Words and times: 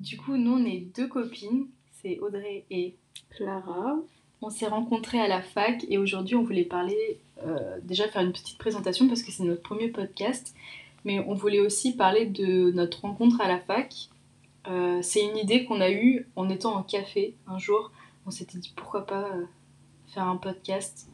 Du 0.00 0.16
coup, 0.16 0.38
nous, 0.38 0.52
on 0.52 0.64
est 0.64 0.78
deux 0.96 1.06
copines, 1.06 1.66
c'est 2.00 2.18
Audrey 2.20 2.64
et 2.70 2.94
Clara. 3.36 3.96
On 4.40 4.48
s'est 4.48 4.66
rencontrés 4.66 5.20
à 5.20 5.28
la 5.28 5.42
fac 5.42 5.84
et 5.90 5.98
aujourd'hui, 5.98 6.36
on 6.36 6.42
voulait 6.42 6.64
parler, 6.64 7.18
euh, 7.44 7.78
déjà 7.82 8.08
faire 8.08 8.22
une 8.22 8.32
petite 8.32 8.56
présentation 8.56 9.08
parce 9.08 9.22
que 9.22 9.30
c'est 9.30 9.44
notre 9.44 9.60
premier 9.60 9.88
podcast, 9.88 10.54
mais 11.04 11.22
on 11.28 11.34
voulait 11.34 11.60
aussi 11.60 11.94
parler 11.94 12.24
de 12.24 12.70
notre 12.70 13.02
rencontre 13.02 13.42
à 13.42 13.48
la 13.48 13.58
fac. 13.58 13.94
Euh, 14.68 15.00
c'est 15.02 15.22
une 15.22 15.36
idée 15.36 15.66
qu'on 15.66 15.82
a 15.82 15.90
eue 15.90 16.26
en 16.34 16.48
étant 16.48 16.74
en 16.76 16.82
café 16.82 17.34
un 17.46 17.58
jour. 17.58 17.92
On 18.24 18.30
s'était 18.30 18.56
dit 18.56 18.72
pourquoi 18.74 19.04
pas 19.04 19.28
euh, 19.28 19.44
faire 20.14 20.26
un 20.26 20.38
podcast 20.38 21.10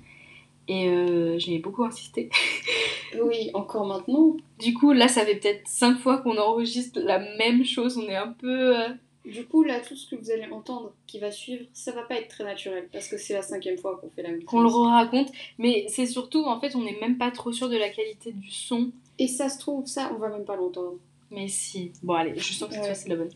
et 0.69 1.39
j'ai 1.39 1.59
beaucoup 1.59 1.85
insisté. 1.85 2.31
Oui, 3.25 3.51
encore 3.55 3.87
maintenant. 3.87 4.37
Du 4.59 4.75
coup, 4.75 4.93
là, 4.93 5.09
ça 5.09 5.25
fait 5.25 5.37
peut-être 5.37 5.67
cinq 5.67 5.99
fois 5.99 6.19
qu'on 6.19 6.37
enregistre 6.39 7.01
la 7.01 7.19
même 7.39 7.65
chose. 7.65 7.97
On 7.99 8.09
est 8.09 8.17
un 8.17 8.33
peu. 8.33 8.79
euh, 8.79 8.89
Du 9.25 9.45
coup, 9.47 9.63
là, 9.65 9.81
tout 9.81 9.97
ce 9.97 10.09
que 10.09 10.17
vous 10.17 10.31
allez 10.31 10.47
entendre 10.53 10.93
qui 11.07 11.19
va 11.19 11.31
suivre, 11.31 11.65
ça 11.73 11.93
va 11.93 12.03
pas 12.03 12.15
être 12.17 12.29
très 12.29 12.45
naturel 12.45 12.89
parce 12.93 13.09
que 13.09 13.17
c'est 13.19 13.35
la 13.35 13.43
cinquième 13.43 13.77
fois 13.79 13.97
qu'on 14.01 14.09
fait 14.11 14.23
la 14.23 14.31
même 14.31 14.45
qu'on 14.45 14.61
le 14.61 14.69
chose. 14.69 14.87
raconte. 14.87 15.31
Mais 15.59 15.87
c'est 15.89 16.07
surtout, 16.07 16.45
en 16.45 16.61
fait, 16.61 16.77
on 16.77 16.83
n'est 16.85 16.99
même 17.01 17.19
pas 17.19 17.31
trop 17.31 17.53
sûr 17.53 17.69
de 17.69 17.77
la 17.77 17.89
qualité 17.89 18.33
du 18.33 18.51
son. 18.51 18.91
Et 19.19 19.27
ça 19.29 19.49
se 19.49 19.59
trouve, 19.59 19.87
ça, 19.87 20.11
on 20.15 20.19
va 20.19 20.29
même 20.29 20.45
pas 20.45 20.57
l'entendre. 20.57 20.99
Mais 21.31 21.49
si. 21.49 21.91
Bon, 22.05 22.15
allez, 22.15 22.35
je 22.37 22.53
sens 22.53 22.69
que 22.69 22.75
cette 22.75 22.83
Ouais. 22.83 22.87
fois, 22.89 22.95
c'est 22.95 23.09
la 23.09 23.17
bonne. 23.17 23.31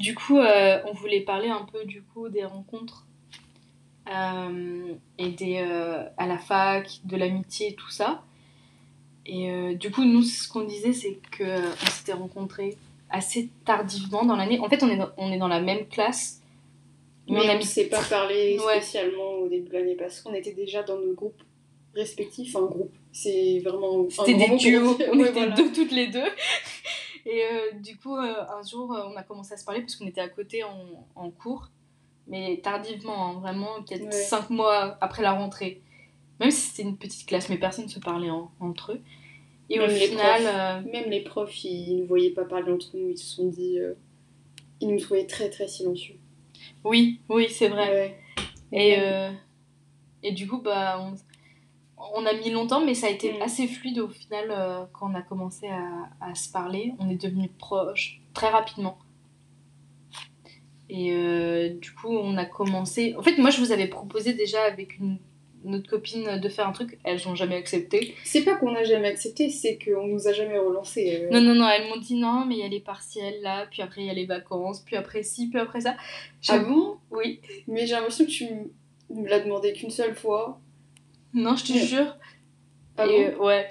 Du 0.00 0.14
coup, 0.16 0.36
euh, 0.38 0.80
on 0.88 0.92
voulait 0.94 1.20
parler 1.20 1.48
un 1.48 1.64
peu 1.70 1.84
du 1.84 2.02
coup 2.02 2.28
des 2.28 2.44
rencontres 2.44 3.06
euh, 4.12 4.94
et 5.18 5.28
des 5.28 5.58
euh, 5.58 6.04
à 6.16 6.26
la 6.26 6.38
fac, 6.38 7.00
de 7.04 7.16
l'amitié, 7.16 7.74
tout 7.74 7.90
ça. 7.90 8.22
Et 9.28 9.50
euh, 9.50 9.74
du 9.74 9.90
coup, 9.90 10.04
nous, 10.04 10.22
ce 10.22 10.48
qu'on 10.48 10.62
disait, 10.64 10.92
c'est 10.92 11.18
que 11.32 11.42
euh, 11.42 11.70
on 11.82 11.86
s'était 11.90 12.12
rencontrés 12.12 12.76
assez 13.10 13.50
tardivement 13.64 14.24
dans 14.24 14.36
l'année. 14.36 14.58
En 14.60 14.68
fait, 14.68 14.82
on 14.82 14.88
est 14.88 14.96
dans, 14.96 15.10
on 15.16 15.32
est 15.32 15.38
dans 15.38 15.48
la 15.48 15.60
même 15.60 15.86
classe. 15.88 16.40
Mais, 17.28 17.40
on 17.50 17.56
ne 17.58 17.60
s'est 17.62 17.86
pas 17.86 18.02
parlé 18.04 18.56
Ouais. 18.64 18.76
spécialement 18.80 19.30
au 19.42 19.48
début 19.48 19.68
de 19.68 19.72
l'année 19.74 19.96
parce 19.96 20.20
qu'on 20.20 20.32
était 20.32 20.52
déjà 20.52 20.84
dans 20.84 20.96
nos 20.98 21.12
groupes 21.12 21.42
respectifs. 21.94 22.54
Un 22.54 22.66
groupe, 22.66 22.92
c'est 23.10 23.58
vraiment. 23.64 24.08
C'était 24.10 24.34
des 24.34 24.56
duos, 24.56 24.96
on 25.12 25.18
Ouais, 25.18 25.30
était 25.30 25.32
voilà. 25.32 25.54
deux 25.56 25.72
toutes 25.72 25.90
les 25.92 26.06
deux. 26.06 26.22
Et 27.26 27.42
euh, 27.42 27.72
du 27.80 27.96
coup, 27.96 28.16
euh, 28.16 28.34
un 28.48 28.62
jour, 28.64 28.90
on 29.12 29.16
a 29.16 29.24
commencé 29.24 29.54
à 29.54 29.56
se 29.56 29.64
parler 29.64 29.80
parce 29.80 29.96
qu'on 29.96 30.06
était 30.06 30.20
à 30.20 30.28
côté 30.28 30.62
en, 30.62 30.76
en 31.16 31.30
cours, 31.30 31.70
mais 32.28 32.60
tardivement, 32.62 33.30
hein, 33.30 33.40
vraiment, 33.40 33.82
peut-être 33.82 34.04
Ouais. 34.04 34.12
cinq 34.12 34.50
mois 34.50 34.96
après 35.00 35.22
la 35.24 35.32
rentrée. 35.32 35.80
Même 36.40 36.50
si 36.50 36.60
c'était 36.70 36.82
une 36.88 36.96
petite 36.96 37.26
classe, 37.26 37.48
mais 37.48 37.56
personne 37.58 37.84
ne 37.86 37.90
se 37.90 37.98
parlait 38.00 38.30
en- 38.30 38.50
entre 38.60 38.92
eux. 38.92 39.00
Et 39.70 39.78
au 39.80 39.86
Même 39.86 39.96
final, 39.96 40.42
profs. 40.42 40.54
euh, 40.54 40.92
Même 40.92 41.10
les 41.10 41.20
profs, 41.22 41.64
ils 41.64 41.96
ne 42.02 42.04
voyaient 42.06 42.30
pas 42.30 42.44
parler 42.44 42.70
entre 42.72 42.88
nous. 42.94 43.08
Ils 43.10 43.18
se 43.18 43.36
sont 43.36 43.48
dit. 43.48 43.78
euh, 43.78 43.94
Ils 44.80 44.88
nous 44.88 45.00
trouvaient 45.00 45.26
très 45.26 45.48
très 45.50 45.66
silencieux. 45.68 46.16
oui, 46.84 47.20
oui, 47.30 47.48
c'est 47.50 47.68
vrai. 47.68 47.88
Ouais. 47.90 48.18
Et, 48.72 48.96
euh, 48.98 49.30
et 50.22 50.32
du 50.32 50.46
coup, 50.46 50.58
bah, 50.60 51.00
on, 51.00 51.14
on 52.20 52.26
a 52.26 52.32
mis 52.34 52.50
longtemps, 52.50 52.84
mais 52.84 52.92
ça 52.94 53.06
a 53.06 53.10
été 53.10 53.32
Mm. 53.32 53.42
assez 53.42 53.66
fluide 53.66 53.98
au 54.00 54.08
final 54.08 54.48
euh, 54.50 54.84
quand 54.92 55.10
on 55.10 55.14
a 55.14 55.22
commencé 55.22 55.66
à, 55.68 56.10
à 56.20 56.34
se 56.34 56.50
parler. 56.52 56.92
On 56.98 57.08
est 57.08 57.16
devenus 57.20 57.50
proches 57.58 58.20
très 58.34 58.50
rapidement. 58.50 58.98
Et 60.88 61.12
euh, 61.12 61.70
du 61.70 61.92
coup, 61.92 62.08
on 62.16 62.36
a 62.36 62.44
commencé. 62.44 63.14
En 63.16 63.22
fait, 63.22 63.38
moi, 63.38 63.50
je 63.50 63.58
vous 63.60 63.72
avais 63.72 63.88
proposé 63.88 64.34
déjà 64.34 64.62
avec 64.64 64.98
une, 64.98 65.18
une 65.66 65.74
autre 65.74 65.90
copine 65.90 66.38
de 66.40 66.48
faire 66.48 66.68
un 66.68 66.72
truc. 66.72 66.98
Elles 67.04 67.20
n'ont 67.26 67.34
jamais 67.34 67.56
accepté. 67.56 68.14
C'est 68.24 68.42
pas 68.44 68.54
qu'on 68.54 68.70
n'a 68.72 68.84
jamais 68.84 69.08
accepté, 69.08 69.50
c'est 69.50 69.78
qu'on 69.78 70.06
nous 70.06 70.28
a 70.28 70.32
jamais 70.32 70.56
relancé. 70.58 71.20
euh. 71.24 71.30
Non, 71.30 71.40
non, 71.40 71.54
non, 71.54 71.68
elles 71.68 71.88
m'ont 71.88 71.96
dit 72.00 72.14
non, 72.14 72.44
mais 72.46 72.54
il 72.54 72.60
y 72.60 72.64
a 72.64 72.68
les 72.68 72.80
partiels 72.80 73.42
là, 73.42 73.66
puis 73.70 73.82
après 73.82 74.02
il 74.02 74.06
y 74.06 74.10
a 74.10 74.14
les 74.14 74.26
vacances, 74.26 74.80
puis 74.80 74.96
après 74.96 75.22
ci, 75.22 75.48
puis 75.48 75.58
après 75.58 75.80
ça. 75.82 75.96
Ah 76.48 76.58
bon? 76.60 76.96
Oui. 77.10 77.40
Mais 77.66 77.86
j'ai 77.86 77.94
l'impression 77.94 78.24
que 78.24 78.30
tu 78.30 78.46
me 79.10 79.28
l'as 79.28 79.40
demandé 79.40 79.72
qu'une 79.72 79.90
seule 79.90 80.14
fois. 80.14 80.60
Non, 81.34 81.56
je 81.56 81.64
te 81.64 81.72
Ouais. 81.72 81.80
jure. 81.80 82.16
Ah 82.96 83.06
et, 83.06 83.08
bon? 83.08 83.42
euh, 83.42 83.46
ouais. 83.46 83.66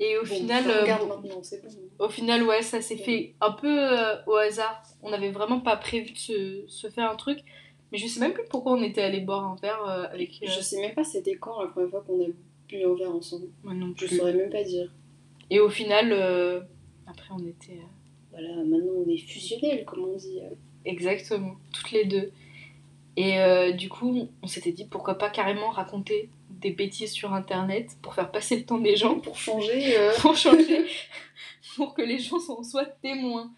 Et 0.00 0.16
au 0.18 0.22
Bon, 0.24 0.34
final. 0.34 0.64
euh, 0.68 0.80
regarde 0.82 1.08
maintenant, 1.08 1.42
c'est 1.42 1.62
bon. 1.62 1.70
Au 1.98 2.08
final, 2.08 2.42
ouais, 2.42 2.62
ça 2.62 2.80
s'est 2.80 2.94
Ouais. 2.96 3.00
fait 3.02 3.34
un 3.40 3.52
peu 3.52 3.88
au 4.26 4.34
hasard. 4.36 4.82
On 5.02 5.10
n'avait 5.10 5.30
vraiment 5.30 5.60
pas 5.60 5.76
prévu 5.76 6.12
de 6.12 6.18
se, 6.18 6.64
se 6.66 6.88
faire 6.90 7.10
un 7.10 7.16
truc. 7.16 7.38
Mais 7.92 7.98
je 7.98 8.06
sais 8.06 8.20
même 8.20 8.32
plus 8.32 8.44
pourquoi 8.48 8.72
on 8.72 8.82
était 8.82 9.02
allé 9.02 9.20
boire 9.20 9.44
un 9.44 9.56
verre 9.56 9.84
euh, 9.86 10.04
avec. 10.12 10.40
euh, 10.42 10.46
Je 10.48 10.60
sais 10.62 10.80
même 10.80 10.94
pas 10.94 11.04
c'était 11.04 11.36
quand 11.36 11.60
la 11.62 11.68
première 11.68 11.90
fois 11.90 12.02
qu'on 12.06 12.20
a 12.24 12.26
bu 12.68 12.82
un 12.84 12.94
verre 12.94 13.14
ensemble. 13.14 13.48
moi 13.62 13.74
non 13.74 13.92
Je 13.96 14.06
plus. 14.06 14.16
saurais 14.16 14.32
même 14.32 14.50
pas 14.50 14.62
dire. 14.64 14.90
Et 15.50 15.60
au 15.60 15.68
final, 15.68 16.10
euh, 16.12 16.60
après, 17.06 17.28
on 17.34 17.46
était. 17.46 17.72
euh, 17.74 17.84
Voilà, 18.30 18.54
maintenant 18.64 18.92
on 19.06 19.08
est 19.10 19.18
fusionnels, 19.18 19.84
comme 19.84 20.04
on 20.04 20.16
dit. 20.16 20.40
euh. 20.42 20.54
exactement, 20.86 21.54
toutes 21.74 21.92
les 21.92 22.06
deux. 22.06 22.32
Et 23.18 23.38
euh, 23.40 23.72
du 23.72 23.90
coup, 23.90 24.26
on 24.42 24.46
s'était 24.46 24.72
dit 24.72 24.86
pourquoi 24.86 25.18
pas 25.18 25.28
carrément 25.28 25.68
raconter 25.68 26.30
des 26.48 26.70
bêtises 26.70 27.12
sur 27.12 27.34
internet 27.34 27.90
pour 28.00 28.14
faire 28.14 28.30
passer 28.30 28.56
le 28.56 28.64
temps 28.64 28.78
des 28.78 28.96
gens, 28.96 29.20
Pour 29.20 29.36
changer. 29.36 29.96
euh, 29.98 30.12
pour 30.20 30.34
changer, 30.34 30.86
pour 31.76 31.92
que 31.92 32.00
les 32.00 32.18
gens 32.18 32.38
en 32.48 32.62
soient 32.62 32.86
témoins. 32.86 33.50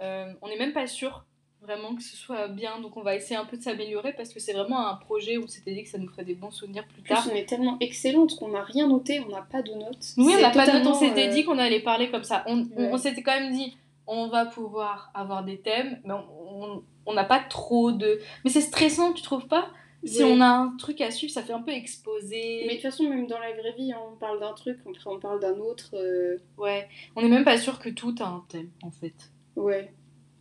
Euh, 0.00 0.32
on 0.42 0.48
n'est 0.48 0.56
même 0.58 0.72
pas 0.72 0.86
sûr 0.88 1.24
vraiment 1.62 1.94
que 1.94 2.02
ce 2.02 2.16
soit 2.16 2.48
bien, 2.48 2.80
donc 2.80 2.96
on 2.96 3.02
va 3.02 3.14
essayer 3.16 3.36
un 3.36 3.44
peu 3.44 3.56
de 3.56 3.62
s'améliorer 3.62 4.12
parce 4.12 4.32
que 4.32 4.40
c'est 4.40 4.52
vraiment 4.52 4.86
un 4.88 4.94
projet 4.94 5.36
où 5.36 5.44
on 5.44 5.48
s'était 5.48 5.72
dit 5.74 5.82
que 5.82 5.88
ça 5.88 5.98
nous 5.98 6.08
ferait 6.08 6.24
des 6.24 6.34
bons 6.34 6.50
souvenirs 6.50 6.84
plus 6.86 7.00
En 7.00 7.02
plus, 7.02 7.08
tard. 7.14 7.28
on 7.32 7.34
est 7.34 7.46
tellement 7.48 7.76
excellente 7.80 8.36
qu'on 8.36 8.48
n'a 8.48 8.62
rien 8.62 8.86
noté, 8.88 9.20
on 9.20 9.28
n'a 9.30 9.42
pas 9.42 9.62
de 9.62 9.72
notes. 9.74 10.14
Oui, 10.16 10.34
on 10.36 10.40
n'a 10.40 10.50
pas 10.50 10.66
de 10.66 10.72
notes, 10.78 10.86
on 10.86 10.94
s'était 10.94 11.28
euh, 11.28 11.32
dit 11.32 11.44
qu'on 11.44 11.58
allait 11.58 11.80
parler 11.80 12.10
comme 12.10 12.24
ça. 12.24 12.44
On, 12.46 12.58
on- 12.76 12.82
Ouais. 12.84 12.90
on 12.92 12.96
s'était 12.96 13.22
quand 13.22 13.38
même 13.38 13.52
dit, 13.52 13.76
on 14.06 14.28
va 14.28 14.46
pouvoir 14.46 15.10
avoir 15.14 15.44
des 15.44 15.58
thèmes, 15.58 16.00
mais 16.04 16.14
on- 16.14 16.82
n'a 17.14 17.24
pas 17.24 17.40
trop 17.40 17.90
de... 17.90 18.20
Mais 18.44 18.50
c'est 18.50 18.60
stressant, 18.60 19.12
tu 19.14 19.22
trouves 19.22 19.46
pas? 19.48 19.68
Si 20.04 20.22
on 20.22 20.40
a 20.40 20.46
un 20.46 20.76
truc 20.78 21.00
à 21.00 21.10
suivre, 21.10 21.32
ça 21.32 21.42
fait 21.42 21.52
un 21.54 21.62
peu 21.62 21.72
exposé. 21.72 22.62
Mais 22.66 22.68
de 22.68 22.72
toute 22.74 22.82
façon, 22.82 23.08
même 23.08 23.26
dans 23.26 23.38
la 23.40 23.50
vraie 23.52 23.72
vie, 23.76 23.90
hein, 23.92 23.98
on 24.12 24.16
parle 24.16 24.38
d'un 24.38 24.52
truc, 24.52 24.78
après 24.88 25.10
on 25.10 25.18
parle 25.18 25.40
d'un 25.40 25.58
autre. 25.58 25.90
euh, 25.94 26.36
Ouais, 26.56 26.88
on 27.16 27.22
n'est 27.22 27.28
même 27.28 27.44
pas 27.44 27.58
sûr 27.58 27.78
que 27.80 27.88
tout 27.88 28.14
a 28.20 28.26
un 28.26 28.44
thème, 28.48 28.70
en 28.82 28.90
fait. 28.92 29.14
Ouais. 29.56 29.90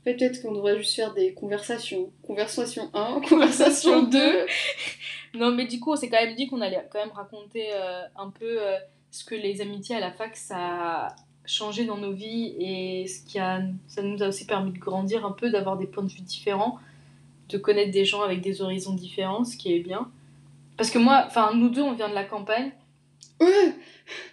Peut-être 0.08 0.42
qu'on 0.42 0.54
devrait 0.54 0.78
juste 0.78 0.96
faire 0.96 1.14
des 1.14 1.34
conversations. 1.34 2.14
Conversation 2.26 2.90
1, 2.94 3.20
conversation 3.28 4.04
2. 4.04 4.46
Non, 5.34 5.52
mais 5.52 5.66
du 5.66 5.82
coup, 5.82 5.92
on 5.92 5.96
s'est 5.98 6.08
quand 6.08 6.24
même 6.24 6.34
dit 6.34 6.48
qu'on 6.48 6.62
allait 6.62 6.82
quand 6.90 7.00
même 7.00 7.12
raconter 7.12 7.74
euh, 7.74 8.04
un 8.16 8.30
peu 8.30 8.62
euh, 8.62 8.78
ce 9.12 9.26
que 9.26 9.36
les 9.36 9.60
amitiés 9.60 9.98
à 9.98 10.00
la 10.00 10.14
fac, 10.14 10.38
ça 10.38 10.56
a 10.56 11.16
changé 11.46 11.84
dans 11.84 11.98
nos 11.98 12.14
vies 12.14 12.56
et 12.58 13.06
ce 13.06 13.22
qui 13.26 13.38
a, 13.38 13.62
ça 13.90 14.02
nous 14.02 14.24
a 14.24 14.30
aussi 14.30 14.46
permis 14.46 14.72
de 14.72 14.80
grandir 14.80 15.26
un 15.26 15.34
peu, 15.34 15.50
d'avoir 15.50 15.76
des 15.76 15.88
points 15.88 16.04
de 16.04 16.12
vue 16.14 16.22
différents, 16.22 16.80
de 17.50 17.58
connaître 17.58 17.92
des 17.92 18.06
gens 18.06 18.22
avec 18.22 18.40
des 18.40 18.62
horizons 18.62 18.94
différents, 18.94 19.44
ce 19.44 19.58
qui 19.58 19.74
est 19.74 19.80
bien. 19.80 20.10
Parce 20.78 20.90
que 20.90 21.00
moi, 21.00 21.26
enfin, 21.28 21.52
nous 21.54 21.68
deux, 21.68 21.82
on 21.82 21.92
vient 21.92 22.08
de 22.08 22.16
la 22.16 22.24
campagne. 22.24 22.72
Ouais. 23.42 23.76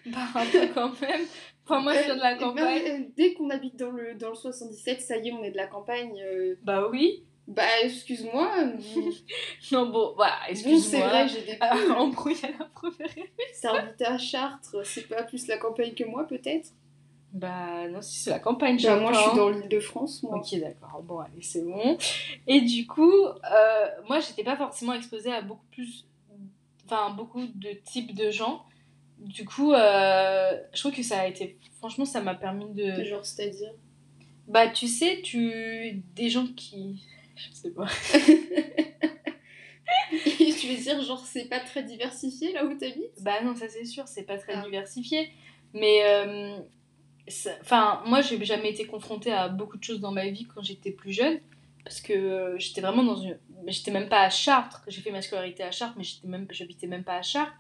Bah, 0.07 0.21
un 0.37 0.47
peu 0.47 0.69
quand 0.73 1.01
même. 1.01 1.23
Enfin, 1.65 1.81
moi, 1.81 1.95
je 1.95 2.05
viens 2.05 2.17
de 2.17 2.21
la 2.21 2.35
Euh, 2.35 2.39
campagne. 2.39 2.83
bah, 2.85 2.91
euh, 2.91 2.99
dès 3.17 3.35
qu'on 3.35 3.49
habite 3.51 3.77
dans 3.77 3.91
le, 3.91 4.15
dans 4.15 4.29
le 4.31 4.35
77, 4.35 5.01
ça 5.01 5.17
y 5.17 5.29
est, 5.29 5.33
on 5.33 5.43
est 5.43 5.51
de 5.51 5.57
la 5.57 5.67
campagne. 5.67 6.21
euh, 6.23 6.57
Bah 6.63 6.89
oui. 6.91 7.25
Bah, 7.47 7.63
excuse-moi. 7.83 8.51
mais- 8.65 9.11
Non, 9.73 9.87
bon, 9.91 10.13
voilà, 10.17 10.35
bon, 10.47 10.51
excuse-moi. 10.51 10.81
c'est 10.81 11.01
vrai, 11.01 11.29
j'ai 11.29 11.43
des 11.43 11.57
Ah, 11.61 11.75
embrouille 11.97 12.37
à 12.43 12.59
la 12.59 12.65
première. 12.67 13.09
C'est 13.53 13.69
habité 13.69 14.05
à 14.07 14.19
Chartres, 14.19 14.77
c'est 14.85 15.09
pas 15.09 15.23
plus 15.23 15.47
la 15.47 15.59
campagne 15.59 15.95
que 15.95 16.05
moi, 16.05 16.27
peut-être? 16.27 16.71
Bah 17.33 17.89
non, 17.89 18.01
si 18.01 18.19
c'est 18.21 18.31
la 18.31 18.39
campagne, 18.39 18.79
Bah, 18.83 18.97
moi, 19.01 19.13
je 19.13 19.17
suis 19.19 19.25
j'entends. 19.27 19.37
dans 19.37 19.51
l'île 19.51 19.69
de 19.69 19.81
France, 19.81 20.23
moi. 20.23 20.37
Ok, 20.39 20.59
d'accord. 20.61 21.03
Bon, 21.03 21.19
allez, 21.19 21.43
c'est 21.43 21.63
bon. 21.65 21.99
Et 22.47 22.61
du 22.61 22.87
coup, 22.87 23.11
euh, 23.25 23.87
moi, 24.09 24.21
j'étais 24.21 24.45
pas 24.45 24.57
forcément 24.57 24.93
exposée 24.93 25.33
à 25.33 25.43
beaucoup 25.43 25.67
plus. 25.73 26.07
Enfin, 26.87 27.11
beaucoup 27.11 27.45
de 27.45 27.71
types 27.85 28.15
de 28.15 28.31
gens. 28.31 28.65
Du 29.25 29.45
coup, 29.45 29.73
euh, 29.73 30.53
je 30.73 30.81
trouve 30.81 30.93
que 30.93 31.03
ça 31.03 31.21
a 31.21 31.27
été. 31.27 31.59
Franchement, 31.79 32.05
ça 32.05 32.21
m'a 32.21 32.35
permis 32.35 32.73
de. 32.75 33.03
Genre, 33.05 33.25
c'est-à-dire 33.25 33.73
Bah, 34.49 34.69
tu 34.69 34.87
sais, 34.87 35.21
tu. 35.23 36.03
Des 36.15 36.29
gens 36.31 36.47
qui. 36.57 37.03
Je 37.37 37.53
sais 37.53 37.71
pas. 37.71 37.87
Tu 40.61 40.69
veux 40.69 40.77
dire, 40.83 41.03
genre, 41.03 41.25
c'est 41.27 41.49
pas 41.49 41.61
très 41.61 41.83
diversifié 41.83 42.53
là 42.53 42.65
où 42.65 42.75
t'habites? 42.75 43.23
Bah 43.23 43.43
non, 43.43 43.55
ça 43.55 43.69
c'est 43.69 43.85
sûr, 43.85 44.07
c'est 44.09 44.23
pas 44.23 44.39
très 44.39 44.55
Ah. 44.55 44.63
diversifié. 44.63 45.31
Mais. 45.73 46.01
euh, 46.05 46.57
Enfin, 47.63 48.03
moi, 48.07 48.21
j'ai 48.21 48.43
jamais 48.45 48.71
été 48.71 48.87
confrontée 48.87 49.33
à 49.33 49.49
beaucoup 49.49 49.79
de 49.79 49.83
choses 49.85 49.99
dans 50.01 50.11
ma 50.13 50.29
vie 50.29 50.45
quand 50.45 50.63
j'étais 50.63 50.91
plus 50.91 51.13
jeune. 51.13 51.41
Parce 51.83 52.01
que 52.03 52.13
euh, 52.13 52.59
j'étais 52.59 52.83
vraiment 52.83 53.03
dans 53.03 53.17
une. 53.17 53.39
J'étais 53.67 53.91
même 53.91 54.09
pas 54.11 54.21
à 54.23 54.31
Chartres. 54.31 54.83
J'ai 54.89 55.01
fait 55.01 55.11
ma 55.11 55.23
scolarité 55.23 55.63
à 55.63 55.71
Chartres, 55.71 55.95
mais 55.97 56.05
j'étais 56.05 56.29
même... 56.29 56.47
j'habitais 56.51 56.87
même 56.87 57.03
pas 57.03 57.17
à 57.17 57.23
Chartres. 57.23 57.55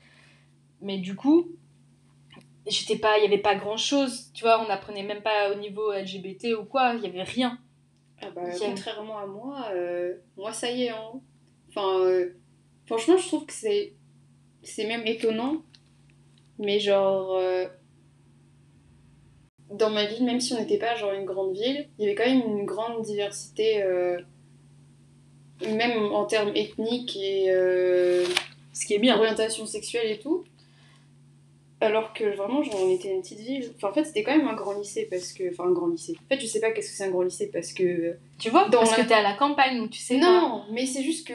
Mais 0.81 0.99
du 0.99 1.17
coup, 1.17 1.49
j'étais 2.67 2.97
pas. 2.99 3.19
Il 3.19 3.23
y 3.25 3.27
avait 3.27 3.39
pas 3.39 3.55
grand 3.55 3.77
chose. 3.77 4.31
Tu 4.35 4.45
vois, 4.45 4.65
on 4.65 4.71
apprenait 4.71 5.03
même 5.03 5.23
pas 5.23 5.51
au 5.53 5.57
niveau 5.57 5.93
LGBT 5.93 6.55
ou 6.61 6.65
quoi. 6.65 6.95
Il 6.95 7.03
y 7.03 7.07
avait 7.07 7.23
rien. 7.23 7.59
Ah 8.23 8.31
bah, 8.35 8.43
contrairement 8.59 9.19
à 9.19 9.27
moi, 9.27 9.69
euh, 9.75 10.15
moi, 10.37 10.53
ça 10.53 10.71
y 10.71 10.85
est, 10.85 10.91
hein. 10.91 11.21
Enfin, 11.69 11.99
euh, 11.99 12.35
franchement, 12.87 13.17
je 13.17 13.27
trouve 13.27 13.45
que 13.47 13.53
c'est... 13.53 13.95
C'est 14.63 14.87
même 14.87 15.07
étonnant. 15.07 15.63
Mais 16.59 16.79
genre... 16.79 17.35
euh, 17.35 17.67
dans 19.71 19.91
ma 19.91 20.07
ville, 20.07 20.25
même 20.25 20.41
si 20.41 20.55
on 20.55 20.59
n'était 20.61 20.79
pas 20.79 20.95
genre 20.95 21.13
une 21.13 21.25
grande 21.25 21.53
ville, 21.55 21.89
il 21.99 22.05
y 22.05 22.07
avait 22.07 22.15
quand 22.15 22.27
même 22.27 22.59
une 22.59 22.65
grande 22.65 23.03
diversité, 23.03 23.83
même 25.67 26.13
en 26.13 26.25
termes 26.27 26.53
ethniques 26.55 27.17
et 27.17 27.47
Ce 28.73 28.87
qui 28.87 28.95
est 28.95 28.99
bien. 28.99 29.19
orientation 29.19 29.67
sexuelle 29.67 30.11
et 30.13 30.19
tout. 30.21 30.45
Alors 31.85 32.13
que 32.13 32.25
vraiment, 32.37 32.63
genre, 32.63 32.81
on 32.83 32.91
était 32.95 33.13
une 33.15 33.21
petite 33.23 33.41
ville. 33.41 33.71
Enfin, 33.77 33.89
en 33.91 33.93
fait, 33.93 34.05
c'était 34.05 34.23
quand 34.23 34.37
même 34.37 34.49
un 34.49 34.55
grand 34.55 34.73
lycée 34.79 35.07
parce 35.11 35.33
que. 35.33 35.51
Enfin, 35.51 35.65
un 35.65 35.73
grand 35.73 35.89
lycée. 35.89 36.15
En 36.25 36.35
fait, 36.35 36.41
je 36.41 36.47
sais 36.47 36.61
pas 36.61 36.71
qu'est-ce 36.73 36.91
que 36.91 36.97
c'est 36.97 37.05
un 37.05 37.11
grand 37.11 37.23
lycée 37.23 37.51
parce 37.53 37.73
que. 37.73 38.17
Tu 38.39 38.51
vois, 38.51 38.69
Dans 38.69 38.79
parce 38.81 38.97
la- 38.97 39.03
que 39.05 39.09
t'es 39.09 39.15
à 39.15 39.23
la 39.23 39.35
campagne, 39.35 39.79
donc 39.79 39.91
tu 39.91 39.99
sais 40.01 40.19
pas. 40.19 40.27
Non, 40.27 40.65
mais 40.73 40.87
c'est 40.87 41.03
juste 41.03 41.27
que 41.29 41.35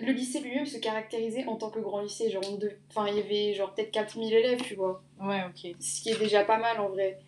le 0.00 0.12
lycée 0.12 0.40
lui-même 0.40 0.66
se 0.66 0.78
caractérisait 0.78 1.44
en 1.46 1.56
tant 1.56 1.70
que 1.70 1.78
grand 1.80 2.00
lycée. 2.02 2.30
Genre, 2.30 2.42
on 2.50 2.58
enfin, 2.90 3.08
il 3.10 3.16
y 3.16 3.20
avait 3.20 3.54
genre 3.54 3.72
peut-être 3.74 3.90
4000 3.92 4.32
élèves, 4.34 4.60
tu 4.62 4.74
vois. 4.74 5.02
Ouais, 5.22 5.40
ok. 5.48 5.72
Ce 5.80 6.00
qui 6.02 6.10
est 6.10 6.18
déjà 6.18 6.44
pas 6.44 6.58
mal 6.58 6.80
en 6.80 6.88
vrai. 6.88 7.18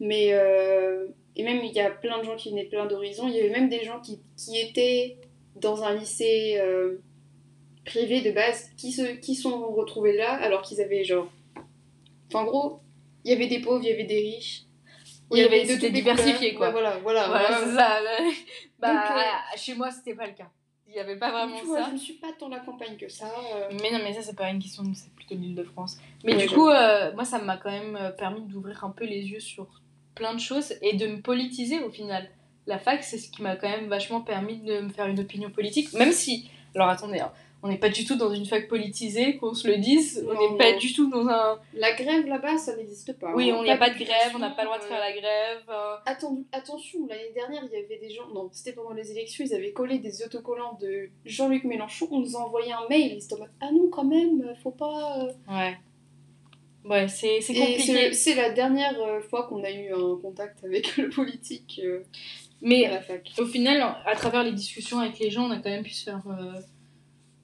Mais. 0.00 0.30
euh, 0.32 1.06
Et 1.36 1.44
même, 1.44 1.60
il 1.64 1.72
y 1.72 1.80
a 1.80 1.90
plein 1.90 2.18
de 2.18 2.24
gens 2.24 2.36
qui 2.36 2.50
venaient 2.50 2.64
de 2.64 2.70
plein 2.70 2.86
d'horizons. 2.86 3.28
Il 3.28 3.34
y 3.36 3.40
avait 3.40 3.50
même 3.50 3.68
des 3.68 3.84
gens 3.84 4.00
qui, 4.00 4.20
qui 4.36 4.58
étaient 4.60 5.16
dans 5.56 5.84
un 5.84 5.94
lycée 5.94 6.56
euh, 6.58 6.98
privé 7.90 8.20
de 8.22 8.30
base 8.32 8.70
qui 8.76 8.92
se 8.92 9.02
qui 9.24 9.34
sont 9.34 9.72
retrouvés 9.72 10.16
là 10.16 10.32
alors 10.46 10.62
qu'ils 10.62 10.80
avaient 10.80 11.04
genre. 11.04 11.28
Enfin, 12.28 12.44
en 12.44 12.44
gros, 12.44 12.80
il 13.24 13.30
y 13.32 13.34
avait 13.34 13.48
des 13.48 13.60
pauvres, 13.60 13.82
il 13.84 13.88
y 13.90 13.92
avait 13.92 14.04
des 14.04 14.20
riches. 14.20 14.62
Il 15.32 15.38
y 15.38 15.42
avait- 15.42 15.64
c'était 15.64 15.90
diversifié, 15.90 16.54
quoi. 16.54 16.66
Ouais, 16.66 16.72
voilà, 16.72 16.98
voilà. 16.98 17.28
Voilà, 17.28 17.58
voilà. 17.60 17.76
ça. 17.76 18.00
Bah, 18.80 18.94
Donc, 18.94 19.16
euh, 19.18 19.58
chez 19.58 19.74
moi, 19.74 19.90
c'était 19.90 20.14
pas 20.14 20.26
le 20.26 20.32
cas. 20.32 20.48
Il 20.88 20.94
y 20.94 20.98
avait 20.98 21.16
pas 21.18 21.30
vraiment 21.30 21.62
vois, 21.62 21.82
ça. 21.82 21.86
je 21.88 21.92
ne 21.92 21.98
suis 21.98 22.14
pas 22.14 22.28
tant 22.38 22.48
la 22.48 22.58
campagne 22.60 22.96
que 22.96 23.08
ça. 23.08 23.26
euh. 23.54 23.68
Mais 23.82 23.90
non, 23.92 23.98
mais 24.02 24.12
ça, 24.14 24.22
c'est 24.22 24.34
pas 24.34 24.48
une 24.50 24.58
question, 24.58 24.82
c'est 24.94 25.12
plutôt 25.14 25.34
l'île 25.36 25.54
de 25.54 25.62
France. 25.62 25.98
Mais 26.24 26.34
Ouais, 26.34 26.38
du 26.46 26.48
coup, 26.48 26.68
euh, 26.68 27.12
moi, 27.14 27.24
ça 27.24 27.38
m'a 27.38 27.58
quand 27.58 27.70
même 27.70 27.94
euh, 27.96 28.10
permis 28.10 28.40
d'ouvrir 28.46 28.82
un 28.84 28.90
peu 28.90 29.04
les 29.04 29.22
yeux 29.28 29.38
sur 29.38 29.68
plein 30.16 30.34
de 30.34 30.40
choses 30.40 30.72
et 30.82 30.96
de 30.96 31.06
me 31.06 31.20
politiser 31.20 31.78
au 31.80 31.90
final. 31.90 32.28
La 32.66 32.78
fac, 32.78 33.04
c'est 33.04 33.18
ce 33.18 33.30
qui 33.30 33.42
m'a 33.42 33.54
quand 33.56 33.68
même 33.68 33.86
vachement 33.88 34.20
permis 34.22 34.56
de 34.58 34.80
me 34.80 34.88
faire 34.88 35.06
une 35.06 35.20
opinion 35.20 35.50
politique, 35.50 35.92
même 35.92 36.12
si. 36.12 36.50
Alors 36.74 36.88
attendez, 36.88 37.20
hein, 37.20 37.32
on 37.62 37.68
n'est 37.68 37.78
pas 37.78 37.90
du 37.90 38.04
tout 38.06 38.16
dans 38.16 38.32
une 38.32 38.46
fac 38.46 38.68
politisée, 38.68 39.36
qu'on 39.36 39.52
se 39.54 39.68
le 39.68 39.76
dise. 39.76 40.24
on 40.26 40.32
n'est 40.52 40.56
pas 40.56 40.72
du 40.78 40.92
tout 40.94 41.10
dans 41.10 41.28
un. 41.28 41.58
La 41.74 41.92
grève 41.92 42.26
là-bas, 42.26 42.56
ça 42.58 42.74
n'existe 42.76 43.18
pas. 43.18 43.32
Oui, 43.34 43.52
on 43.52 43.62
n'y 43.62 43.70
a 43.70 43.76
pas 43.76 43.90
de 43.90 43.98
grève, 43.98 44.32
on 44.34 44.38
n'a 44.38 44.50
pas 44.50 44.62
le 44.62 44.66
droit 44.68 44.78
de 44.78 44.84
euh, 44.84 44.88
faire 44.88 44.98
la 45.00 45.12
grève. 45.12 45.62
euh, 45.68 45.96
Atten- 46.06 46.44
attention, 46.52 47.06
l'année 47.06 47.32
dernière, 47.34 47.62
il 47.70 47.72
y 47.78 47.82
avait 47.84 47.98
des 47.98 48.10
gens. 48.10 48.26
Non, 48.34 48.48
c'était 48.52 48.72
pendant 48.72 48.92
les 48.94 49.10
élections, 49.10 49.44
ils 49.46 49.54
avaient 49.54 49.72
collé 49.72 49.98
des 49.98 50.22
autocollants 50.24 50.78
de 50.80 51.10
Jean-Luc 51.26 51.64
Mélenchon. 51.64 52.08
On 52.10 52.20
nous 52.20 52.36
a 52.36 52.40
envoyé 52.40 52.72
un 52.72 52.88
mail. 52.88 53.12
Ils 53.16 53.24
étaient 53.24 53.34
en 53.34 53.38
mode 53.40 53.50
Ah 53.60 53.70
non, 53.72 53.88
quand 53.90 54.04
même, 54.04 54.54
faut 54.62 54.70
pas. 54.70 55.18
euh. 55.24 55.32
Ouais. 55.54 55.76
Ouais, 56.82 57.08
c'est 57.08 57.40
compliqué. 57.46 58.12
c'est 58.14 58.34
la 58.34 58.48
dernière 58.50 58.98
euh, 59.02 59.20
fois 59.20 59.46
qu'on 59.46 59.62
a 59.62 59.70
eu 59.70 59.92
un 59.92 60.16
contact 60.22 60.64
avec 60.64 60.96
le 60.96 61.10
politique 61.10 61.78
euh, 61.84 62.00
Mais 62.62 62.86
à 62.86 62.92
la 62.92 63.00
fac. 63.02 63.30
au 63.38 63.44
final, 63.44 63.82
à 64.06 64.16
travers 64.16 64.42
les 64.44 64.52
discussions 64.52 64.98
avec 64.98 65.18
les 65.18 65.28
gens, 65.30 65.46
on 65.46 65.50
a 65.50 65.56
quand 65.58 65.68
même 65.68 65.82
pu 65.84 65.90
se 65.90 66.04
faire 66.04 66.22
euh, 66.26 66.58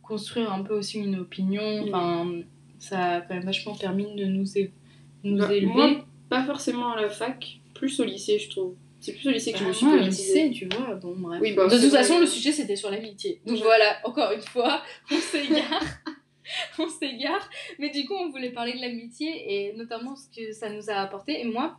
construire 0.06 0.52
un 0.52 0.62
peu 0.62 0.74
aussi 0.74 0.98
une 0.98 1.16
opinion. 1.16 1.84
Mm. 1.86 1.88
Enfin, 1.94 2.32
ça 2.78 2.98
a 3.16 3.20
quand 3.22 3.34
même 3.34 3.44
vachement 3.44 3.74
permis 3.76 4.14
de 4.14 4.24
nous, 4.24 4.56
é- 4.58 4.72
nous 5.24 5.38
Bah, 5.38 5.52
élever. 5.54 5.72
moi, 5.72 6.06
Pas 6.28 6.44
forcément 6.44 6.92
à 6.92 7.00
la 7.00 7.08
fac, 7.08 7.60
plus 7.74 8.00
au 8.00 8.04
lycée, 8.04 8.38
je 8.38 8.50
trouve. 8.50 8.74
C'est 9.00 9.12
plus 9.12 9.28
au 9.28 9.30
lycée 9.30 9.52
que 9.52 9.58
je 9.58 9.62
Bah, 9.64 9.68
me 9.68 9.74
suis 9.74 9.86
moi, 9.86 9.96
lycée, 9.98 10.50
tu 10.52 10.66
vois, 10.68 10.94
bon, 10.96 11.14
bref. 11.16 11.38
Oui, 11.40 11.52
bah, 11.52 11.66
de 11.66 11.70
toute 11.78 11.80
vrai. 11.90 11.98
façon, 11.98 12.18
le 12.18 12.26
sujet 12.26 12.50
c'était 12.50 12.74
sur 12.76 12.90
l'amitié. 12.90 13.40
Donc 13.46 13.58
voilà, 13.58 13.98
encore 14.04 14.32
une 14.32 14.40
fois, 14.42 14.82
on 15.12 15.16
s'égare. 15.16 15.84
on 16.78 16.88
s'égare. 16.88 17.48
Mais 17.78 17.90
du 17.90 18.04
coup, 18.06 18.14
on 18.14 18.30
voulait 18.30 18.50
parler 18.50 18.72
de 18.74 18.80
l'amitié 18.80 19.28
et 19.68 19.72
notamment 19.74 20.16
ce 20.16 20.26
que 20.36 20.52
ça 20.52 20.68
nous 20.70 20.90
a 20.90 20.94
apporté. 20.94 21.40
Et 21.40 21.44
moi, 21.44 21.76